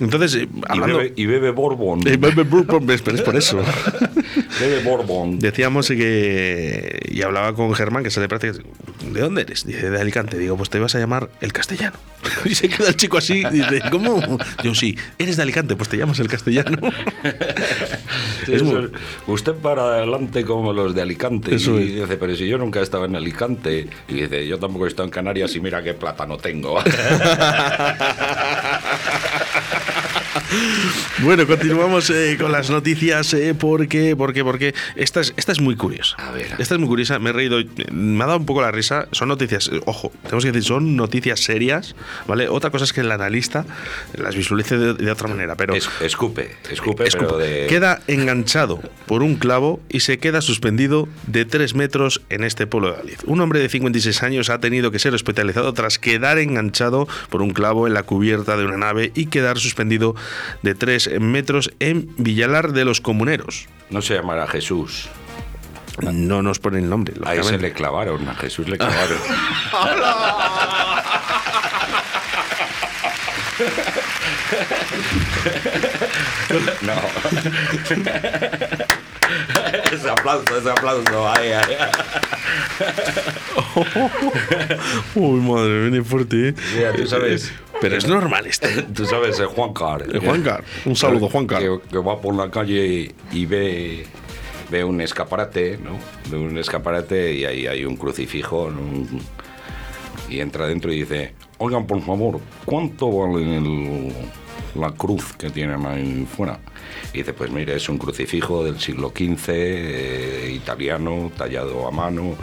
Entonces, 0.00 0.34
eh, 0.34 0.48
Y 0.52 0.60
hablando. 0.68 0.98
bebe, 0.98 1.12
y 1.16 1.26
bebe 1.26 1.50
Borbón. 1.50 2.06
Eh, 2.06 2.16
bebe 2.18 2.42
Bourbon, 2.42 2.90
es 2.90 3.02
es 3.06 3.22
por 3.22 3.36
eso. 3.36 3.62
Bebe 4.60 4.82
Borbón. 4.84 5.38
Decíamos 5.38 5.88
que. 5.88 7.00
Y 7.10 7.22
hablaba 7.22 7.54
con 7.54 7.72
Germán, 7.74 8.04
que 8.04 8.10
se 8.10 8.20
le 8.20 8.28
práctica. 8.28 8.58
¿De 9.12 9.20
dónde 9.20 9.42
eres? 9.42 9.64
Dice, 9.66 9.90
de 9.90 10.00
Alicante. 10.00 10.38
Digo, 10.38 10.56
pues 10.56 10.70
te 10.70 10.78
ibas 10.78 10.94
a 10.94 10.98
llamar 10.98 11.28
el 11.40 11.52
castellano. 11.52 11.96
Y 12.44 12.54
se 12.54 12.68
queda 12.68 12.88
el 12.88 12.96
chico 12.96 13.18
así. 13.18 13.42
Dice, 13.50 13.80
¿cómo? 13.90 14.38
Yo, 14.62 14.74
sí, 14.74 14.96
eres 15.18 15.36
de 15.36 15.42
Alicante, 15.42 15.76
pues 15.76 15.88
te 15.88 15.96
llamas 15.96 16.18
el 16.20 16.28
castellano. 16.28 16.78
Sí, 18.46 18.52
Es 18.54 18.62
eso 18.62 18.64
muy- 18.72 18.84
es. 18.86 18.90
Usted 19.26 19.52
para 19.54 19.82
adelante 19.82 20.44
como 20.44 20.72
los 20.72 20.94
de 20.94 21.02
Alicante. 21.02 21.54
Eso 21.56 21.78
y 21.78 22.00
dice, 22.00 22.16
pero 22.16 22.34
si 22.36 22.46
yo 22.48 22.56
nunca 22.56 22.80
he 22.80 22.82
estado 22.82 23.04
en 23.04 23.14
Alicante. 23.16 23.88
Y 24.08 24.14
dice, 24.14 24.46
yo 24.46 24.58
tampoco 24.58 24.86
he 24.86 24.88
estado 24.88 25.04
en 25.04 25.10
Canarias 25.10 25.54
y 25.56 25.60
mira 25.60 25.82
qué 25.82 25.92
plata 25.94 26.24
no 26.24 26.38
tengo. 26.38 26.78
Bueno, 31.22 31.46
continuamos 31.46 32.10
eh, 32.10 32.36
con 32.40 32.52
las 32.52 32.70
noticias 32.70 33.34
eh, 33.34 33.52
porque, 33.58 34.14
porque, 34.16 34.44
porque 34.44 34.74
esta 34.94 35.20
es, 35.20 35.34
esta 35.36 35.50
es 35.52 35.60
muy 35.60 35.74
curiosa. 35.74 36.16
A 36.18 36.30
ver. 36.30 36.46
Esta 36.58 36.74
es 36.74 36.80
muy 36.80 36.88
curiosa, 36.88 37.18
me 37.18 37.30
he 37.30 37.32
reído, 37.32 37.58
eh, 37.58 37.66
me 37.90 38.22
ha 38.22 38.26
dado 38.28 38.38
un 38.38 38.46
poco 38.46 38.62
la 38.62 38.70
risa. 38.70 39.08
Son 39.12 39.28
noticias, 39.28 39.68
eh, 39.72 39.80
ojo, 39.84 40.12
tenemos 40.22 40.44
que 40.44 40.52
decir, 40.52 40.64
son 40.64 40.94
noticias 40.96 41.40
serias, 41.40 41.96
¿vale? 42.28 42.48
Otra 42.48 42.70
cosa 42.70 42.84
es 42.84 42.92
que 42.92 43.00
el 43.00 43.10
analista 43.10 43.66
las 44.16 44.36
visualice 44.36 44.78
de, 44.78 44.94
de 44.94 45.10
otra 45.10 45.26
manera, 45.28 45.56
pero... 45.56 45.74
Es- 45.74 45.88
escupe, 46.00 46.50
escupe, 46.70 47.04
pero 47.12 47.36
de... 47.36 47.66
Queda 47.68 48.00
enganchado 48.06 48.80
por 49.06 49.22
un 49.22 49.36
clavo 49.36 49.80
y 49.88 50.00
se 50.00 50.18
queda 50.18 50.40
suspendido 50.40 51.08
de 51.26 51.44
3 51.44 51.74
metros 51.74 52.22
en 52.30 52.44
este 52.44 52.66
pueblo 52.68 52.88
de 52.88 52.92
Valladolid. 52.94 53.18
Un 53.26 53.40
hombre 53.40 53.58
de 53.58 53.68
56 53.68 54.22
años 54.22 54.50
ha 54.50 54.60
tenido 54.60 54.90
que 54.92 54.98
ser 55.00 55.14
hospitalizado 55.14 55.72
tras 55.72 55.98
quedar 55.98 56.38
enganchado 56.38 57.08
por 57.28 57.42
un 57.42 57.50
clavo 57.50 57.86
en 57.88 57.94
la 57.94 58.04
cubierta 58.04 58.56
de 58.56 58.64
una 58.64 58.76
nave 58.76 59.10
y 59.16 59.26
quedar 59.26 59.58
suspendido 59.58 60.14
de 60.62 60.74
3 60.74 61.20
metros 61.20 61.70
en 61.80 62.12
Villalar 62.16 62.72
de 62.72 62.84
los 62.84 63.00
Comuneros. 63.00 63.66
No 63.90 64.02
se 64.02 64.14
llamará 64.14 64.46
Jesús. 64.46 65.08
No 66.02 66.42
nos 66.42 66.58
pone 66.58 66.78
el 66.78 66.88
nombre. 66.88 67.14
A 67.24 67.34
ese 67.34 67.58
le 67.58 67.72
clavaron, 67.72 68.28
a 68.28 68.34
Jesús 68.34 68.68
le 68.68 68.78
clavaron. 68.78 69.18
no. 76.82 76.94
Ese 79.92 80.10
aplauso, 80.10 80.58
ese 80.58 80.70
aplauso. 80.70 81.28
Ay, 81.28 81.52
ay, 81.52 81.74
ay. 81.80 81.90
Uy, 85.14 85.40
madre, 85.40 85.82
viene 85.88 86.02
fuerte. 86.04 86.48
¿eh? 86.50 86.54
Mira, 86.76 86.92
tú 86.92 87.06
sabes. 87.06 87.52
Pero 87.80 87.96
es 87.96 88.06
normal 88.08 88.46
esto. 88.46 88.66
Tú 88.94 89.06
sabes, 89.06 89.38
el 89.38 89.46
Juan 89.46 89.72
Car. 89.72 90.02
El 90.02 90.18
Juancar. 90.18 90.64
Un 90.84 90.96
saludo, 90.96 91.28
Juancar. 91.28 91.60
Que, 91.62 91.78
que 91.90 91.98
va 91.98 92.20
por 92.20 92.34
la 92.34 92.50
calle 92.50 93.14
y 93.30 93.46
ve, 93.46 94.04
ve 94.68 94.82
un 94.82 95.00
escaparate, 95.00 95.78
¿no? 95.78 95.96
Ve 96.28 96.38
un 96.38 96.58
escaparate 96.58 97.34
y 97.34 97.44
ahí 97.44 97.66
hay 97.68 97.84
un 97.84 97.96
crucifijo, 97.96 98.72
y 100.28 100.40
entra 100.40 100.66
dentro 100.66 100.92
y 100.92 101.00
dice, 101.02 101.34
oigan, 101.58 101.86
por 101.86 102.02
favor, 102.02 102.40
¿cuánto 102.64 103.10
vale 103.12 103.58
el- 103.58 104.12
la 104.78 104.92
cruz 104.92 105.34
que 105.34 105.50
tienen 105.50 105.84
ahí 105.86 106.26
fuera? 106.30 106.58
Y 107.12 107.18
dice, 107.18 107.32
pues 107.32 107.50
mire, 107.50 107.76
es 107.76 107.88
un 107.88 107.98
crucifijo 107.98 108.64
del 108.64 108.80
siglo 108.80 109.10
XV, 109.10 109.48
eh, 109.48 110.52
italiano, 110.54 111.30
tallado 111.36 111.86
a 111.86 111.90
mano, 111.90 112.34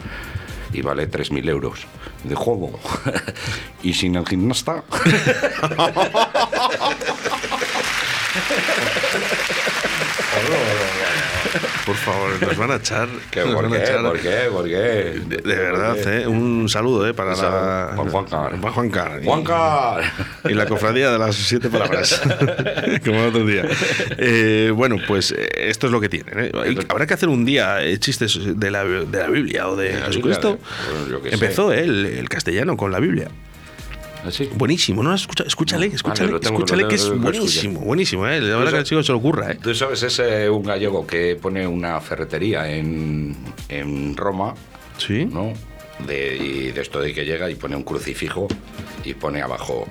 y 0.74 0.82
vale 0.82 1.10
3.000 1.10 1.50
euros. 1.50 1.88
De 2.24 2.36
juego. 2.36 2.80
y 3.84 3.94
sin 3.94 4.16
el 4.16 4.26
gimnasta. 4.26 4.84
Por 11.86 11.96
favor, 11.96 12.30
nos 12.42 12.58
van 12.58 12.72
a 12.72 12.76
echar. 12.78 13.08
¿Qué, 13.32 13.42
nos 13.42 13.54
¿Por 13.54 13.64
van 13.70 13.74
a 13.74 13.78
qué? 13.78 13.84
echar. 13.84 14.02
¿Por 14.02 14.20
qué? 14.20 14.38
¿Por 14.52 14.66
qué? 14.66 14.72
De, 14.74 15.38
de 15.38 15.56
verdad, 15.56 15.98
¿eh? 16.08 16.28
un 16.28 16.68
saludo 16.68 17.08
¿eh? 17.08 17.14
para 17.14 17.32
Un 17.32 17.38
la. 17.38 17.42
saludo. 17.42 17.96
Juan 17.96 18.10
Juancar. 18.10 18.60
Juan 18.60 18.74
Juancar. 18.74 19.20
Y- 19.22 19.26
¡Juancar! 19.26 20.04
Y 20.50 20.54
la 20.54 20.66
cofradía 20.66 21.12
de 21.12 21.20
las 21.20 21.36
siete 21.36 21.70
palabras. 21.70 22.22
Como 23.06 23.20
el 23.22 23.28
otro 23.28 23.46
día. 23.46 23.66
Eh, 24.18 24.72
bueno, 24.76 24.98
pues 25.08 25.32
eh, 25.32 25.48
esto 25.70 25.86
es 25.88 25.92
lo 25.94 26.02
que 26.02 26.10
tienen. 26.10 26.34
¿eh? 26.46 26.52
Habrá 26.90 27.06
que 27.06 27.14
hacer 27.14 27.30
un 27.30 27.46
día 27.46 27.84
eh, 27.84 28.00
chistes 28.00 28.40
de 28.60 28.72
la, 28.72 28.84
de 28.84 29.20
la 29.20 29.28
Biblia 29.28 29.68
o 29.68 29.76
de, 29.76 29.94
De 29.96 30.02
Jesucristo. 30.02 30.58
Qué 31.24 31.30
sé. 31.30 31.34
Empezó 31.36 31.72
eh, 31.72 31.82
el, 31.84 32.06
el 32.06 32.30
castellano 32.30 32.76
con 32.78 32.92
la 32.92 33.00
Biblia. 33.00 33.28
¿Así? 34.26 34.50
Buenísimo, 34.56 35.04
¿no? 35.04 35.14
Escucha, 35.14 35.44
escúchale, 35.46 35.88
escúchale, 35.88 36.30
tengo- 36.40 36.40
escúchale 36.58 36.84
lo 36.84 36.88
que 36.90 36.96
es 36.96 37.10
buenísimo, 37.10 37.80
buenísimo. 37.82 38.28
¿eh? 38.28 38.42
La 38.42 38.58
verdad 38.58 38.72
que 38.72 38.78
al 38.80 38.84
chico 38.84 39.04
se 39.04 39.12
lo 39.12 39.20
ocurra. 39.20 39.52
¿eh? 39.52 39.60
Tú 39.62 39.74
sabes, 39.76 40.02
es 40.04 40.18
eh, 40.20 40.50
un 40.50 40.64
gallego 40.64 41.06
que 41.06 41.36
pone 41.36 41.68
una 41.68 42.00
ferretería 42.02 42.70
en, 42.72 43.36
en 43.70 44.18
Roma, 44.18 44.54
Sí. 44.98 45.26
¿no? 45.26 45.54
De, 46.08 46.36
y 46.38 46.72
de 46.72 46.82
esto 46.82 47.00
de 47.00 47.14
que 47.14 47.24
llega 47.26 47.50
y 47.50 47.56
pone 47.56 47.76
un 47.76 47.84
crucifijo 47.84 48.48
y 49.04 49.14
pone 49.14 49.42
abajo 49.42 49.88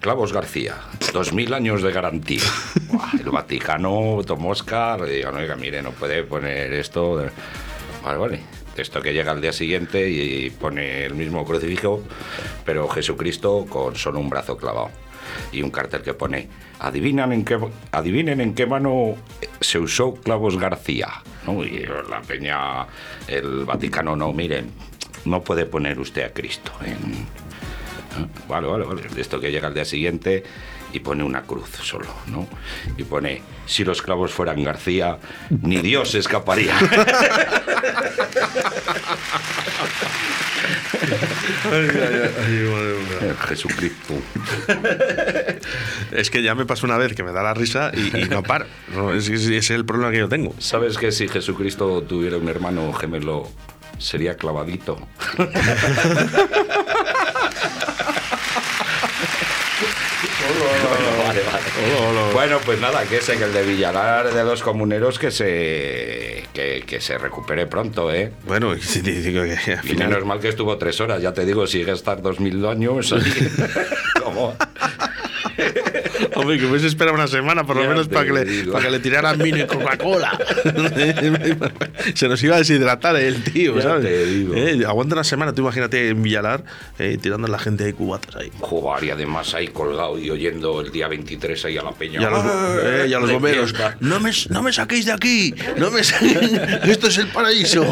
Clavos 0.00 0.32
García, 0.32 0.76
dos 1.12 1.32
mil 1.32 1.52
años 1.52 1.82
de 1.82 1.90
garantía. 1.92 2.40
Buah, 2.88 3.10
el 3.18 3.30
Vaticano 3.30 4.20
tomó 4.26 4.50
Oscar 4.50 5.00
y 5.08 5.16
digo, 5.16 5.30
oiga, 5.36 5.56
mire, 5.56 5.82
no 5.82 5.90
puede 5.90 6.22
poner 6.22 6.72
esto. 6.72 7.26
Vale, 8.02 8.18
vale. 8.18 8.40
Esto 8.76 9.02
que 9.02 9.12
llega 9.12 9.32
al 9.32 9.40
día 9.40 9.52
siguiente 9.52 10.08
y 10.08 10.50
pone 10.50 11.04
el 11.04 11.14
mismo 11.14 11.44
crucifijo, 11.44 12.02
pero 12.64 12.88
Jesucristo 12.88 13.66
con 13.68 13.96
solo 13.96 14.20
un 14.20 14.30
brazo 14.30 14.56
clavado. 14.56 14.90
Y 15.52 15.62
un 15.62 15.70
cartel 15.70 16.02
que 16.02 16.14
pone, 16.14 16.48
adivinan 16.78 17.32
en 17.32 17.44
qué, 17.44 17.58
adivinen 17.92 18.40
en 18.40 18.54
qué 18.54 18.66
mano 18.66 19.16
se 19.60 19.78
usó 19.78 20.14
Clavos 20.14 20.58
García. 20.58 21.08
¿no? 21.46 21.64
Y 21.64 21.86
la 22.08 22.20
peña, 22.22 22.86
el 23.28 23.64
Vaticano, 23.64 24.16
no, 24.16 24.32
miren, 24.32 24.70
no 25.24 25.42
puede 25.42 25.66
poner 25.66 25.98
usted 26.00 26.24
a 26.24 26.32
Cristo 26.32 26.72
en, 26.84 26.92
¿eh? 26.92 28.26
Vale, 28.48 28.66
vale, 28.66 28.84
vale. 28.84 29.02
Esto 29.16 29.40
que 29.40 29.50
llega 29.50 29.68
al 29.68 29.74
día 29.74 29.84
siguiente 29.84 30.42
y 30.92 31.00
pone 31.00 31.22
una 31.24 31.42
cruz 31.42 31.68
solo, 31.82 32.06
¿no? 32.26 32.46
Y 32.96 33.04
pone, 33.04 33.42
si 33.66 33.84
los 33.84 34.02
clavos 34.02 34.32
fueran 34.32 34.62
García, 34.62 35.18
ni 35.62 35.78
Dios 35.78 36.14
escaparía. 36.14 36.74
Jesucristo. 43.48 44.14
Es 46.12 46.30
que 46.30 46.42
ya 46.42 46.54
me 46.54 46.66
pasó 46.66 46.86
una 46.86 46.98
vez 46.98 47.14
que 47.14 47.22
me 47.22 47.32
da 47.32 47.42
la 47.42 47.54
risa 47.54 47.90
y, 47.94 48.16
y 48.18 48.24
no 48.28 48.42
paro. 48.42 48.66
No, 48.94 49.12
es, 49.12 49.28
es- 49.28 49.46
es 49.46 49.70
el 49.70 49.84
problema 49.84 50.10
que 50.10 50.18
yo 50.18 50.28
tengo. 50.28 50.54
¿Sabes 50.58 50.98
que 50.98 51.12
si 51.12 51.28
Jesucristo 51.28 52.02
tuviera 52.02 52.36
un 52.36 52.48
hermano 52.48 52.92
gemelo, 52.92 53.48
sería 53.98 54.36
clavadito? 54.36 54.98
Bueno, 60.48 61.24
vale, 61.26 61.40
vale. 61.42 62.32
Bueno, 62.32 62.58
pues 62.64 62.80
nada, 62.80 63.04
que 63.04 63.18
ese, 63.18 63.36
que 63.36 63.44
el 63.44 63.52
de 63.52 63.62
Villalar 63.62 64.32
de 64.32 64.44
los 64.44 64.62
comuneros 64.62 65.18
que 65.18 65.30
se, 65.30 66.44
que 66.52 67.00
se 67.00 67.18
recupere 67.18 67.66
pronto, 67.66 68.12
¿eh? 68.12 68.32
Bueno, 68.46 68.74
y 68.74 68.80
sí, 68.80 69.00
digo 69.02 69.42
que 69.44 69.72
al 69.72 69.84
Y 69.84 69.88
final- 69.88 70.08
menos 70.08 70.24
mal 70.24 70.40
que 70.40 70.48
estuvo 70.48 70.76
tres 70.78 71.00
horas, 71.00 71.20
ya 71.22 71.32
te 71.32 71.44
digo, 71.44 71.66
si 71.66 71.78
llega 71.78 71.92
a 71.92 71.96
estar 71.96 72.22
dos 72.22 72.40
mil 72.40 72.64
años 72.66 73.14
como- 74.22 74.54
Hombre, 76.34 76.58
que 76.58 76.66
hubiese 76.66 76.86
esperado 76.86 77.14
una 77.16 77.26
semana 77.28 77.64
por 77.64 77.76
lo 77.76 77.82
Ya 77.82 77.88
menos 77.88 78.08
para 78.08 78.24
que, 78.26 78.32
le, 78.32 78.64
para 78.72 78.84
que 78.84 78.90
le 78.90 78.98
tiraran 79.00 79.38
vino 79.38 79.58
y 79.58 79.66
Coca-Cola. 79.66 80.38
Se 82.14 82.28
nos 82.28 82.42
iba 82.42 82.56
a 82.56 82.58
deshidratar 82.58 83.16
el 83.16 83.42
tío, 83.44 83.76
Ya 83.76 83.82
¿sabes? 83.82 84.04
te 84.04 84.26
digo. 84.26 84.54
Eh, 84.54 84.84
aguanta 84.86 85.14
una 85.14 85.24
semana, 85.24 85.52
tú 85.54 85.62
imagínate 85.62 86.08
en 86.08 86.22
Villalar 86.22 86.64
eh, 86.98 87.18
tirando 87.20 87.46
a 87.46 87.50
la 87.50 87.58
gente 87.58 87.84
de 87.84 87.94
cubatas 87.94 88.36
ahí. 88.36 88.50
Jugar 88.60 89.02
y 89.04 89.10
además 89.10 89.54
ahí 89.54 89.68
colgado 89.68 90.18
y 90.18 90.30
oyendo 90.30 90.80
el 90.80 90.90
día 90.92 91.08
23 91.08 91.64
ahí 91.64 91.78
a 91.78 91.82
la 91.82 91.92
peña. 91.92 92.20
Y 92.20 92.24
a 92.24 92.30
los, 92.30 92.44
eh, 92.82 93.06
y 93.08 93.14
a 93.14 93.18
los 93.18 93.28
de 93.28 93.34
bomberos. 93.34 93.74
No 94.00 94.20
me, 94.20 94.30
no 94.50 94.62
me 94.62 94.72
saquéis 94.72 95.06
de 95.06 95.12
aquí. 95.12 95.54
No 95.76 95.90
me 95.90 96.02
saquéis. 96.04 96.52
Esto 96.84 97.08
es 97.08 97.18
el 97.18 97.28
paraíso. 97.28 97.84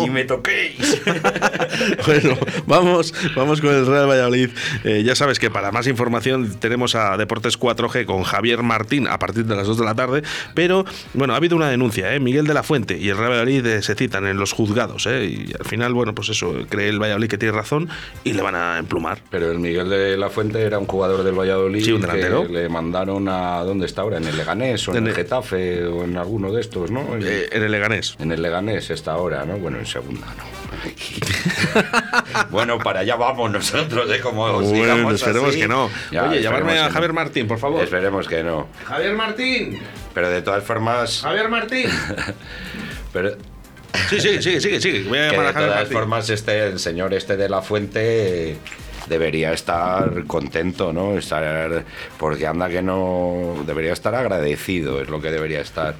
Ni 0.00 0.10
me 0.10 0.24
toquéis. 0.24 1.00
bueno, 2.06 2.36
vamos, 2.66 3.12
vamos 3.34 3.60
con 3.60 3.74
el 3.74 3.86
Real 3.86 4.08
Valladolid. 4.08 4.50
Eh, 4.84 5.02
ya 5.04 5.14
sabes 5.14 5.38
que 5.38 5.50
para 5.50 5.72
más 5.72 5.86
información 5.86 6.58
tenemos 6.60 6.94
a 6.94 7.16
Deportes 7.16 7.41
4G 7.50 8.04
con 8.06 8.22
Javier 8.22 8.62
Martín 8.62 9.06
a 9.08 9.18
partir 9.18 9.44
de 9.46 9.56
las 9.56 9.66
2 9.66 9.78
de 9.78 9.84
la 9.84 9.94
tarde. 9.94 10.22
Pero 10.54 10.84
bueno, 11.14 11.34
ha 11.34 11.36
habido 11.36 11.56
una 11.56 11.68
denuncia. 11.68 12.14
¿eh? 12.14 12.20
Miguel 12.20 12.46
de 12.46 12.54
la 12.54 12.62
Fuente 12.62 12.96
y 12.98 13.08
el 13.08 13.16
Real 13.16 13.30
Valladolid 13.30 13.66
eh, 13.66 13.82
se 13.82 13.94
citan 13.94 14.26
en 14.26 14.36
los 14.38 14.52
juzgados. 14.52 15.06
¿eh? 15.06 15.24
Y 15.26 15.52
al 15.58 15.64
final, 15.66 15.94
bueno, 15.94 16.14
pues 16.14 16.28
eso, 16.28 16.54
cree 16.68 16.88
el 16.88 17.00
Valladolid 17.02 17.28
que 17.28 17.38
tiene 17.38 17.52
razón 17.56 17.88
y 18.24 18.32
le 18.32 18.42
van 18.42 18.54
a 18.54 18.78
emplumar. 18.78 19.18
Pero 19.30 19.50
el 19.50 19.58
Miguel 19.58 19.88
de 19.88 20.16
la 20.16 20.30
Fuente 20.30 20.60
era 20.62 20.78
un 20.78 20.86
jugador 20.86 21.22
del 21.24 21.34
Valladolid 21.38 21.84
Sí, 21.84 21.92
un 21.92 22.00
delantero. 22.00 22.46
que 22.46 22.52
le 22.52 22.68
mandaron 22.68 23.28
a 23.28 23.62
¿dónde 23.64 23.86
está 23.86 24.02
ahora? 24.02 24.18
En 24.18 24.24
el 24.26 24.36
Leganés 24.36 24.86
o 24.88 24.94
en, 24.96 25.06
el- 25.06 25.14
Getafe 25.14 25.84
o 25.84 26.04
en 26.04 26.16
alguno 26.16 26.52
de 26.52 26.60
estos, 26.60 26.90
¿no? 26.90 27.14
En, 27.16 27.22
Eh, 27.26 27.48
en 27.52 27.62
el 27.62 27.70
Leganés. 27.72 28.16
en 28.18 28.32
el 28.32 28.42
Leganés 28.42 28.90
está 28.90 29.12
ahora, 29.12 29.44
¿no? 29.44 29.56
Bueno, 29.58 29.78
en 29.78 29.86
segunda, 29.86 30.26
¿no? 30.36 30.42
bueno, 32.50 32.78
para 32.78 33.00
allá 33.00 33.16
vamos 33.16 33.50
nosotros, 33.50 34.10
¿eh? 34.10 34.20
Como 34.20 34.60
Bueno, 34.60 35.10
esperemos 35.10 35.50
así. 35.50 35.60
que 35.60 35.68
no. 35.68 35.90
Ya, 36.10 36.24
Oye, 36.28 36.42
llamarme 36.42 36.78
a 36.78 36.86
que 36.88 36.92
Javier 36.94 37.10
no. 37.10 37.14
Martín, 37.14 37.46
por 37.48 37.58
favor. 37.58 37.82
Esperemos 37.84 38.28
que 38.28 38.42
no. 38.42 38.68
Javier 38.84 39.14
Martín. 39.14 39.80
Pero 40.14 40.30
de 40.30 40.42
todas 40.42 40.64
formas, 40.64 41.20
Javier 41.22 41.48
Martín. 41.48 41.86
pero, 43.12 43.36
Sí, 44.08 44.20
sí, 44.20 44.42
sigue, 44.42 44.60
sigue, 44.60 44.80
sigue. 44.80 45.02
Voy 45.08 45.18
a 45.18 45.28
que 45.30 45.36
llamar 45.36 45.46
a 45.46 45.48
de 45.48 45.52
Javier 45.54 45.68
todas 45.70 45.80
Martín. 45.82 45.98
formas 45.98 46.30
este 46.30 46.66
el 46.66 46.78
señor 46.78 47.12
este 47.14 47.36
de 47.36 47.48
la 47.48 47.60
fuente 47.62 48.56
debería 49.12 49.52
estar 49.52 50.24
contento 50.26 50.92
no 50.92 51.16
estar 51.18 51.84
porque 52.18 52.46
anda 52.46 52.68
que 52.68 52.80
no 52.82 53.54
debería 53.66 53.92
estar 53.92 54.14
agradecido 54.14 55.00
es 55.00 55.08
lo 55.08 55.20
que 55.20 55.30
debería 55.30 55.60
estar 55.60 55.94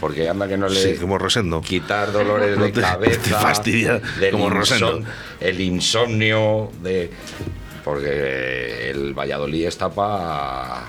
porque 0.00 0.28
anda 0.28 0.46
que 0.48 0.56
no 0.56 0.68
le 0.68 0.80
Sí, 0.80 0.94
como 1.00 1.18
Rosendo. 1.18 1.60
quitar 1.60 2.12
dolores 2.12 2.56
No 2.56 2.64
de 2.64 2.72
cabeza 2.72 3.20
te 3.22 3.30
fastidia, 3.30 4.00
como 4.30 4.48
Rosendo. 4.48 5.02
el 5.40 5.60
insomnio 5.60 6.70
de 6.82 7.10
porque 7.84 8.90
el 8.90 9.12
Valladolid 9.12 9.66
está 9.66 9.88
para 9.90 10.84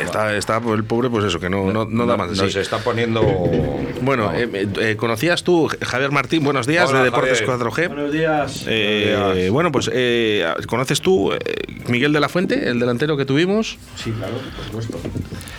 Está, 0.00 0.36
está 0.36 0.60
el 0.74 0.84
pobre, 0.84 1.10
pues 1.10 1.24
eso, 1.24 1.38
que 1.40 1.48
no, 1.50 1.72
no, 1.72 1.84
no 1.84 2.06
da 2.06 2.16
más 2.16 2.30
de 2.30 2.36
nos 2.42 2.52
sí. 2.52 2.58
está 2.58 2.78
poniendo 2.78 3.22
Bueno, 4.00 4.32
no. 4.32 4.38
eh, 4.38 4.68
eh, 4.78 4.96
¿conocías 4.96 5.42
tú, 5.44 5.68
Javier 5.82 6.10
Martín? 6.10 6.44
Buenos 6.44 6.66
días, 6.66 6.88
Hola, 6.90 7.00
de 7.00 7.04
Deportes 7.06 7.40
Javier. 7.40 7.58
4G. 7.58 7.88
Buenos 7.88 8.12
días. 8.12 8.64
Eh, 8.66 9.14
Buenos 9.16 9.36
días. 9.36 9.50
bueno, 9.50 9.72
pues, 9.72 9.90
eh, 9.92 10.46
¿conoces 10.66 11.00
tú 11.00 11.32
eh, 11.32 11.38
Miguel 11.88 12.12
de 12.12 12.20
la 12.20 12.28
Fuente, 12.28 12.68
el 12.68 12.78
delantero 12.80 13.16
que 13.16 13.24
tuvimos? 13.24 13.78
Sí, 13.96 14.10
claro, 14.12 14.34
por 14.56 14.82
supuesto. 14.82 15.00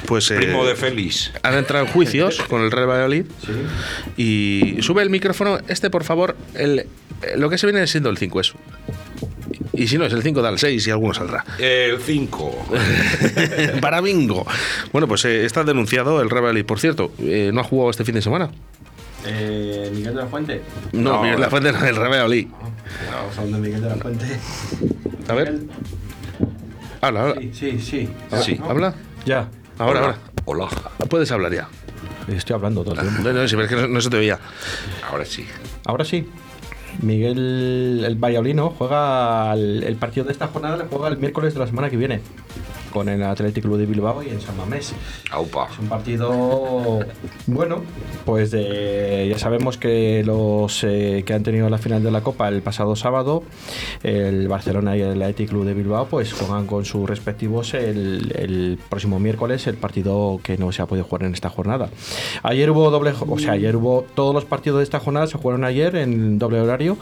Pues 0.06 0.30
eh, 0.32 0.36
primo 0.36 0.66
de 0.66 0.76
Félix 0.76 1.32
han 1.44 1.56
entrado 1.56 1.86
en 1.86 1.92
juicios 1.92 2.42
con 2.50 2.62
el 2.62 2.72
Real 2.72 2.90
Valladolid. 2.90 3.26
Y 4.18 4.78
sube 4.82 5.02
el 5.02 5.10
micrófono, 5.10 5.60
este 5.68 5.90
por 5.90 6.04
favor, 6.04 6.36
el, 6.56 6.80
eh, 6.80 6.88
lo 7.38 7.50
que 7.50 7.58
se 7.58 7.66
viene 7.68 7.86
siendo 7.88 8.10
el 8.10 8.18
5 8.18 8.40
eso. 8.42 8.56
Y 9.74 9.88
si 9.88 9.98
no 9.98 10.06
es 10.06 10.14
el 10.14 10.22
5, 10.22 10.42
da 10.42 10.50
el 10.50 10.60
6 10.60 10.86
y 10.88 10.92
alguno 10.92 11.14
saldrá. 11.16 11.44
el 11.58 12.00
5 12.00 12.66
Para 13.82 14.02
bingo. 14.02 14.46
Bueno, 14.92 15.08
pues 15.08 15.26
eh, 15.26 15.46
está 15.46 15.64
denunciado 15.64 16.22
el 16.22 16.30
Real 16.30 16.44
Valladolid. 16.44 16.66
Por 16.66 16.80
cierto, 16.80 17.12
eh, 17.20 17.50
¿no 17.54 17.62
ha 17.62 17.64
jugado 17.64 17.90
este 17.90 18.06
fin 18.06 18.16
de 18.16 18.22
semana? 18.22 18.52
Eh, 19.26 19.90
Miguel 19.94 20.14
de 20.16 20.22
la 20.22 20.28
Fuente. 20.28 20.62
No, 20.92 21.14
No, 21.14 21.22
Miguel 21.22 21.36
de 21.38 21.42
la 21.42 21.50
Fuente 21.50 21.72
no, 21.72 21.86
el 21.86 21.96
Valladolid. 22.00 22.48
Estamos 23.06 23.38
hablando 23.38 23.58
de 23.58 23.64
Miguel 23.68 23.82
de 23.82 23.90
la 23.90 23.96
Fuente. 23.96 24.26
A 25.28 25.34
ver. 25.34 25.52
Miguel- 25.54 25.70
Habla, 27.02 27.22
habla. 27.22 27.36
Sí, 27.42 27.52
sí, 27.54 27.80
sí. 27.80 28.10
Sí. 28.44 28.60
Habla. 28.64 28.94
Ya. 29.26 29.50
Ahora, 29.78 30.00
Hola. 30.00 30.18
ahora. 30.46 30.70
Hola. 30.70 30.92
Puedes 31.10 31.32
hablar 31.32 31.54
ya. 31.54 31.68
Estoy 32.28 32.54
hablando 32.54 32.84
todo 32.84 32.94
el 32.96 33.02
tiempo. 33.02 33.24
No, 33.24 33.34
no, 33.34 33.48
si 33.48 33.56
ves 33.58 33.68
que 33.68 33.76
no, 33.76 33.88
no 33.88 34.00
se 34.00 34.10
te 34.10 34.18
veía. 34.18 34.40
Ahora 35.10 35.26
sí. 35.26 35.46
Ahora 35.84 36.06
sí. 36.06 36.26
Miguel, 37.02 38.04
el 38.06 38.16
Valladolino, 38.16 38.74
juega 38.78 39.54
el, 39.54 39.84
el 39.84 39.96
partido 39.96 40.26
de 40.26 40.32
esta 40.32 40.48
jornada, 40.48 40.78
le 40.78 40.86
juega 40.86 41.08
el 41.08 41.18
miércoles 41.18 41.54
de 41.54 41.60
la 41.60 41.68
semana 41.68 41.90
que 41.90 41.98
viene 41.98 42.22
con 42.94 43.10
el 43.10 43.24
Atlético 43.24 43.70
Club 43.70 43.80
de 43.80 43.86
Bilbao 43.88 44.22
y 44.22 44.30
en 44.30 44.40
San 44.40 44.56
Mamés. 44.56 44.94
Aupa. 45.32 45.68
Es 45.74 45.80
un 45.80 45.88
partido 45.88 47.00
bueno, 47.48 47.82
pues 48.24 48.52
de- 48.52 49.28
ya 49.30 49.40
sabemos 49.40 49.78
que 49.78 50.22
los 50.24 50.84
eh, 50.84 51.24
que 51.26 51.34
han 51.34 51.42
tenido 51.44 51.70
la 51.70 51.80
final 51.80 52.04
de 52.04 52.12
la 52.12 52.22
Copa 52.22 52.48
el 52.50 52.62
pasado 52.62 52.96
sábado, 52.96 53.44
el 54.04 54.48
Barcelona 54.48 54.96
y 54.96 55.02
el 55.02 55.22
Athletic 55.22 55.50
Club 55.50 55.66
de 55.66 55.74
Bilbao, 55.74 56.06
pues 56.08 56.32
juegan 56.34 56.68
con 56.68 56.86
sus 56.86 57.10
respectivos 57.10 57.74
el, 57.74 58.32
el 58.36 58.80
próximo 58.90 59.20
miércoles 59.20 59.66
el 59.68 59.76
partido 59.76 60.40
que 60.44 60.58
no 60.58 60.72
se 60.72 60.82
ha 60.82 60.86
podido 60.86 61.06
jugar 61.06 61.24
en 61.24 61.34
esta 61.34 61.50
jornada. 61.50 61.90
Ayer 62.44 62.70
hubo 62.70 62.92
doble, 62.92 63.14
o 63.28 63.40
sea, 63.40 63.54
ayer 63.54 63.76
hubo 63.76 64.06
todos 64.14 64.36
los 64.36 64.46
partidos 64.46 64.78
de 64.78 64.84
esta 64.84 65.00
jornada 65.00 65.26
se 65.28 65.38
jugaron 65.38 65.64
ayer 65.64 65.96
en 65.96 66.38
doble 66.38 66.60
horario. 66.62 66.98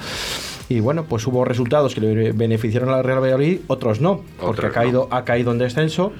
Y 0.71 0.79
bueno, 0.79 1.03
pues 1.03 1.27
hubo 1.27 1.43
resultados 1.43 1.93
que 1.93 1.99
le 1.99 2.31
beneficiaron 2.31 2.87
a 2.89 2.93
la 2.97 3.01
Real 3.03 3.19
Valladolid, 3.21 3.59
otros 3.67 3.99
no, 3.99 4.23
porque 4.39 4.67
ha 4.67 4.71
caído, 4.71 5.09
ha 5.11 5.25
caído 5.25 5.51
en 5.51 5.57
descenso. 5.57 6.13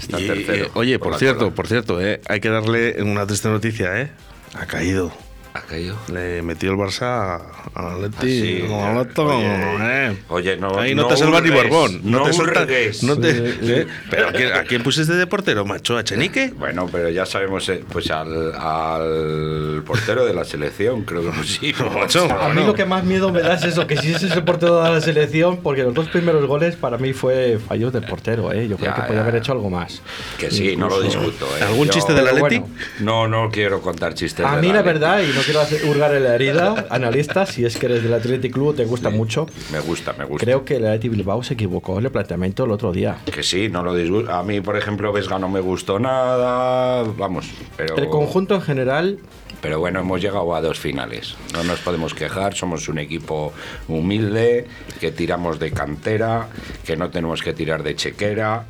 Está 0.00 0.18
Y, 0.18 0.26
tercero. 0.26 0.64
eh, 0.66 0.70
oye, 0.72 0.98
por, 0.98 1.12
la 1.12 1.18
cierto, 1.18 1.54
por 1.54 1.66
cierto, 1.66 2.00
eh, 2.00 2.22
hay 2.28 2.40
que 2.40 2.48
darle 2.48 3.02
una 3.02 3.26
triste 3.26 3.48
noticia, 3.50 4.00
¿eh? 4.00 4.10
Ha 4.54 4.64
caído. 4.64 5.12
¿Ha 5.54 5.60
caído? 5.60 5.96
Le 6.10 6.40
metió 6.40 6.70
el 6.70 6.78
Barça 6.78 7.42
al 7.74 8.04
Atleti. 8.06 8.16
Ah, 8.16 8.20
sí, 8.22 8.64
como 8.66 8.86
al 8.86 8.96
oye, 9.18 10.06
eh. 10.08 10.16
oye, 10.28 10.56
no- 10.56 10.78
Ahí 10.78 10.94
no, 10.94 11.02
no 11.02 11.08
te 11.08 11.16
salva 11.18 11.42
ni 11.42 11.50
Borbón. 11.50 12.00
No, 12.04 12.20
no 12.20 12.24
te 12.24 12.32
suelta- 12.32 12.60
no 13.02 13.18
te- 13.18 13.54
eh, 13.82 13.86
¿Pero 14.10 14.28
a 14.28 14.32
quién, 14.32 14.52
a 14.54 14.62
quién 14.64 14.82
pusiste 14.82 15.12
de 15.14 15.26
portero, 15.26 15.66
macho? 15.66 15.98
¿A 15.98 16.04
Chenique? 16.04 16.54
Bueno, 16.56 16.88
pero 16.90 17.10
ya 17.10 17.26
sabemos, 17.26 17.68
eh, 17.68 17.84
pues 17.92 18.10
al, 18.10 18.54
al 18.54 19.82
portero 19.86 20.24
de 20.24 20.32
la 20.32 20.44
selección, 20.44 21.02
creo 21.02 21.22
que 21.30 21.44
sí. 21.44 21.74
Macho. 21.94 22.30
A 22.32 22.48
mí 22.48 22.64
lo 22.64 22.72
que 22.74 22.86
más 22.86 23.04
miedo 23.04 23.30
me 23.30 23.42
da 23.42 23.54
es 23.54 23.64
eso, 23.64 23.86
que 23.86 23.98
si 23.98 24.12
ese 24.14 24.26
es 24.28 24.32
el 24.32 24.44
portero 24.44 24.82
de 24.82 24.90
la 24.90 25.00
selección, 25.02 25.58
porque 25.58 25.82
los 25.82 25.92
dos 25.92 26.08
primeros 26.08 26.46
goles 26.46 26.76
para 26.76 26.96
mí 26.96 27.12
fue 27.12 27.58
fallos 27.58 27.92
del 27.92 28.04
portero, 28.04 28.52
¿eh? 28.52 28.68
Yo 28.68 28.76
creo 28.78 28.90
Ya, 28.90 29.02
que 29.02 29.08
podía 29.08 29.20
haber 29.20 29.36
hecho 29.36 29.52
algo 29.52 29.68
más. 29.68 30.00
Que 30.38 30.50
sí, 30.50 30.76
no 30.76 30.88
lo 30.88 31.00
discuto. 31.02 31.46
eh. 31.58 31.62
¿Algún 31.64 31.88
Yo- 31.88 31.92
chiste 31.92 32.14
del 32.14 32.26
Atleti? 32.28 32.58
bueno. 32.58 32.74
No, 33.00 33.28
no 33.28 33.50
quiero 33.50 33.82
contar 33.82 34.14
chistes. 34.14 34.46
A 34.46 34.56
mí 34.56 34.68
la 34.68 34.80
Atleti. 34.80 34.86
verdad, 34.98 35.20
y 35.22 35.32
no 35.34 35.41
quiero 35.44 35.60
hacer 35.60 35.84
hurgar 35.84 36.14
en 36.14 36.24
la 36.24 36.34
herida, 36.34 36.86
analista, 36.90 37.46
si 37.46 37.64
es 37.64 37.76
que 37.76 37.86
eres 37.86 38.02
del 38.02 38.14
Athletic 38.14 38.52
Club, 38.52 38.76
te 38.76 38.84
gusta 38.84 39.10
mucho, 39.10 39.46
Me 39.70 39.80
gusta, 39.80 40.12
me 40.14 40.24
gusta. 40.24 40.44
creo 40.44 40.64
que 40.64 40.76
el 40.76 40.86
Athletic 40.86 41.10
Bilbao 41.12 41.42
se 41.42 41.54
equivocó 41.54 41.98
en 41.98 42.04
el 42.06 42.10
planteamiento 42.10 42.64
el 42.64 42.70
otro 42.70 42.92
día. 42.92 43.18
Que 43.24 43.42
sí, 43.42 43.68
no 43.68 43.82
lo 43.82 43.94
disgusto. 43.94 44.30
A 44.32 44.42
mí, 44.42 44.60
por 44.60 44.76
ejemplo, 44.76 45.12
Vesga 45.12 45.38
no 45.38 45.48
me 45.48 45.60
gustó 45.60 45.98
nada. 45.98 47.02
Vamos, 47.16 47.50
pero. 47.76 47.96
El 47.96 48.08
conjunto 48.08 48.54
en 48.54 48.62
general, 48.62 49.18
Pero 49.62 49.78
bueno, 49.78 50.00
hemos 50.00 50.20
llegado 50.20 50.54
a 50.54 50.60
dos 50.60 50.78
finales. 50.78 51.36
No 51.54 51.64
nos 51.64 51.78
podemos 51.80 52.12
quejar. 52.12 52.54
Somos 52.54 52.88
un 52.88 52.98
equipo 52.98 53.54
humilde, 53.88 54.66
que 55.00 55.10
tiramos 55.12 55.58
de 55.58 55.70
cantera, 55.72 56.48
que 56.84 56.96
no 56.96 57.08
tenemos 57.10 57.40
que 57.42 57.52
tirar 57.54 57.82
de 57.82 57.94
chequera. 57.96 58.66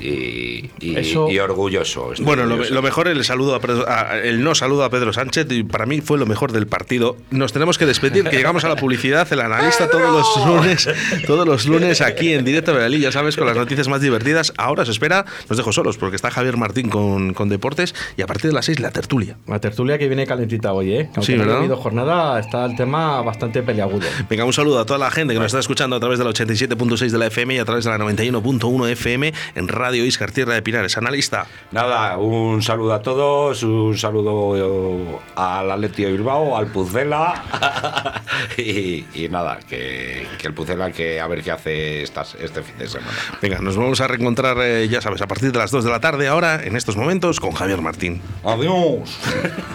Y, 0.00 0.70
y- 0.80 0.96
Eso- 0.96 1.28
y 1.30 1.38
orgulloso. 1.40 2.12
Bueno, 2.20 2.44
lo, 2.44 2.54
orgulloso. 2.54 2.74
lo 2.74 2.82
mejor 2.82 3.08
el 3.08 3.24
saludo 3.24 3.56
a 3.56 3.60
Pedro- 3.60 3.88
a- 3.88 4.18
el 4.18 4.42
no 4.44 4.54
saludo 4.54 4.84
a 4.84 4.90
Pedro 4.90 5.12
Sánchez 5.12 5.46
y 5.50 5.64
para 5.64 5.84
mí 5.84 6.00
fue 6.00 6.16
lo 6.16 6.26
mejor 6.26 6.52
del 6.52 6.66
partido. 6.68 7.16
Nos 7.30 7.52
tenemos 7.52 7.76
que 7.76 7.84
despedir, 7.86 8.22
que 8.24 8.36
llegamos 8.36 8.64
a 8.64 8.68
la 8.68 8.76
publicidad, 8.76 9.26
el 9.32 9.40
analista 9.40 9.90
todos 9.90 10.10
los 10.12 10.46
lunes, 10.46 10.88
todos 11.26 11.46
los 11.46 11.66
lunes 11.66 12.00
aquí 12.00 12.32
en 12.34 12.44
directo 12.44 12.72
de 12.72 12.88
la 12.88 12.96
ya 12.96 13.10
sabes, 13.10 13.36
con 13.36 13.46
las 13.48 13.56
noticias 13.56 13.88
más 13.88 14.00
divertidas. 14.00 14.52
Ahora 14.58 14.84
se 14.84 14.92
espera, 14.92 15.24
nos 15.48 15.56
dejo 15.58 15.72
solos 15.72 15.96
porque 15.96 16.14
está 16.16 16.30
Javier 16.30 16.56
Martín 16.56 16.88
con, 16.88 17.34
con 17.34 17.48
deportes 17.48 17.94
y 18.16 18.22
a 18.22 18.26
partir 18.28 18.50
de 18.50 18.54
las 18.54 18.66
6 18.66 18.78
la 18.78 18.92
tertulia. 18.92 19.36
la 19.48 19.58
tertulia 19.58 19.98
que 19.98 20.06
viene 20.06 20.23
calentita 20.26 20.72
hoy, 20.72 20.92
¿eh? 20.94 21.08
Aunque 21.14 21.22
Sí, 21.22 21.32
no 21.34 21.40
¿verdad? 21.44 21.58
habido 21.58 21.76
jornada, 21.76 22.38
está 22.40 22.64
el 22.64 22.76
tema 22.76 23.22
bastante 23.22 23.62
peliagudo. 23.62 24.06
Venga, 24.28 24.44
un 24.44 24.52
saludo 24.52 24.80
a 24.80 24.86
toda 24.86 24.98
la 24.98 25.10
gente 25.10 25.32
que 25.34 25.38
nos 25.40 25.46
está 25.46 25.58
escuchando 25.60 25.96
a 25.96 26.00
través 26.00 26.18
de 26.18 26.24
la 26.24 26.30
87.6 26.30 27.10
de 27.10 27.18
la 27.18 27.26
FM 27.26 27.54
y 27.54 27.58
a 27.58 27.64
través 27.64 27.84
de 27.84 27.90
la 27.90 27.98
91.1 27.98 28.88
FM 28.90 29.32
en 29.54 29.68
Radio 29.68 30.04
Iscar 30.04 30.30
Tierra 30.32 30.54
de 30.54 30.62
Pinares. 30.62 30.96
Analista. 30.96 31.46
Nada, 31.72 32.18
un 32.18 32.62
saludo 32.62 32.94
a 32.94 33.02
todos, 33.02 33.62
un 33.62 33.96
saludo 33.96 35.20
al 35.36 35.70
Atleti 35.70 36.04
de 36.04 36.12
Bilbao, 36.12 36.56
al 36.56 36.66
Pucela 36.68 37.42
y, 38.56 39.04
y 39.14 39.28
nada, 39.30 39.58
que, 39.68 40.26
que 40.38 40.46
el 40.46 40.54
Pucela 40.54 40.90
que 40.92 41.20
a 41.20 41.26
ver 41.26 41.42
qué 41.42 41.50
hace 41.50 42.02
estas, 42.02 42.34
este 42.36 42.62
fin 42.62 42.78
de 42.78 42.88
semana. 42.88 43.12
Venga, 43.42 43.58
nos 43.60 43.76
vamos 43.76 44.00
a 44.00 44.06
reencontrar, 44.08 44.56
eh, 44.60 44.88
ya 44.88 45.00
sabes, 45.00 45.20
a 45.22 45.26
partir 45.26 45.52
de 45.52 45.58
las 45.58 45.70
2 45.70 45.84
de 45.84 45.90
la 45.90 46.00
tarde 46.00 46.28
ahora, 46.28 46.62
en 46.62 46.76
estos 46.76 46.96
momentos, 46.96 47.40
con 47.40 47.52
Javier 47.52 47.80
Martín. 47.80 48.20
Adiós. 48.44 49.18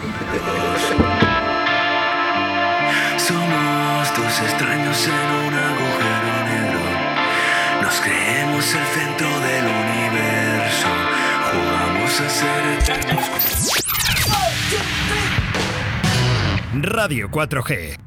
Somos 3.18 4.16
dos 4.16 4.40
extraños 4.40 5.06
en 5.06 5.12
un 5.12 5.54
agujero 5.54 6.44
negro. 6.44 6.80
Nos 7.82 8.00
creemos 8.00 8.74
el 8.74 8.86
centro 8.86 9.28
del 9.40 9.64
universo. 9.66 10.86
Jugamos 11.50 12.20
a 12.20 12.28
ser 12.28 12.62
eternos. 12.78 13.24
Radio 16.74 17.28
4G. 17.28 17.98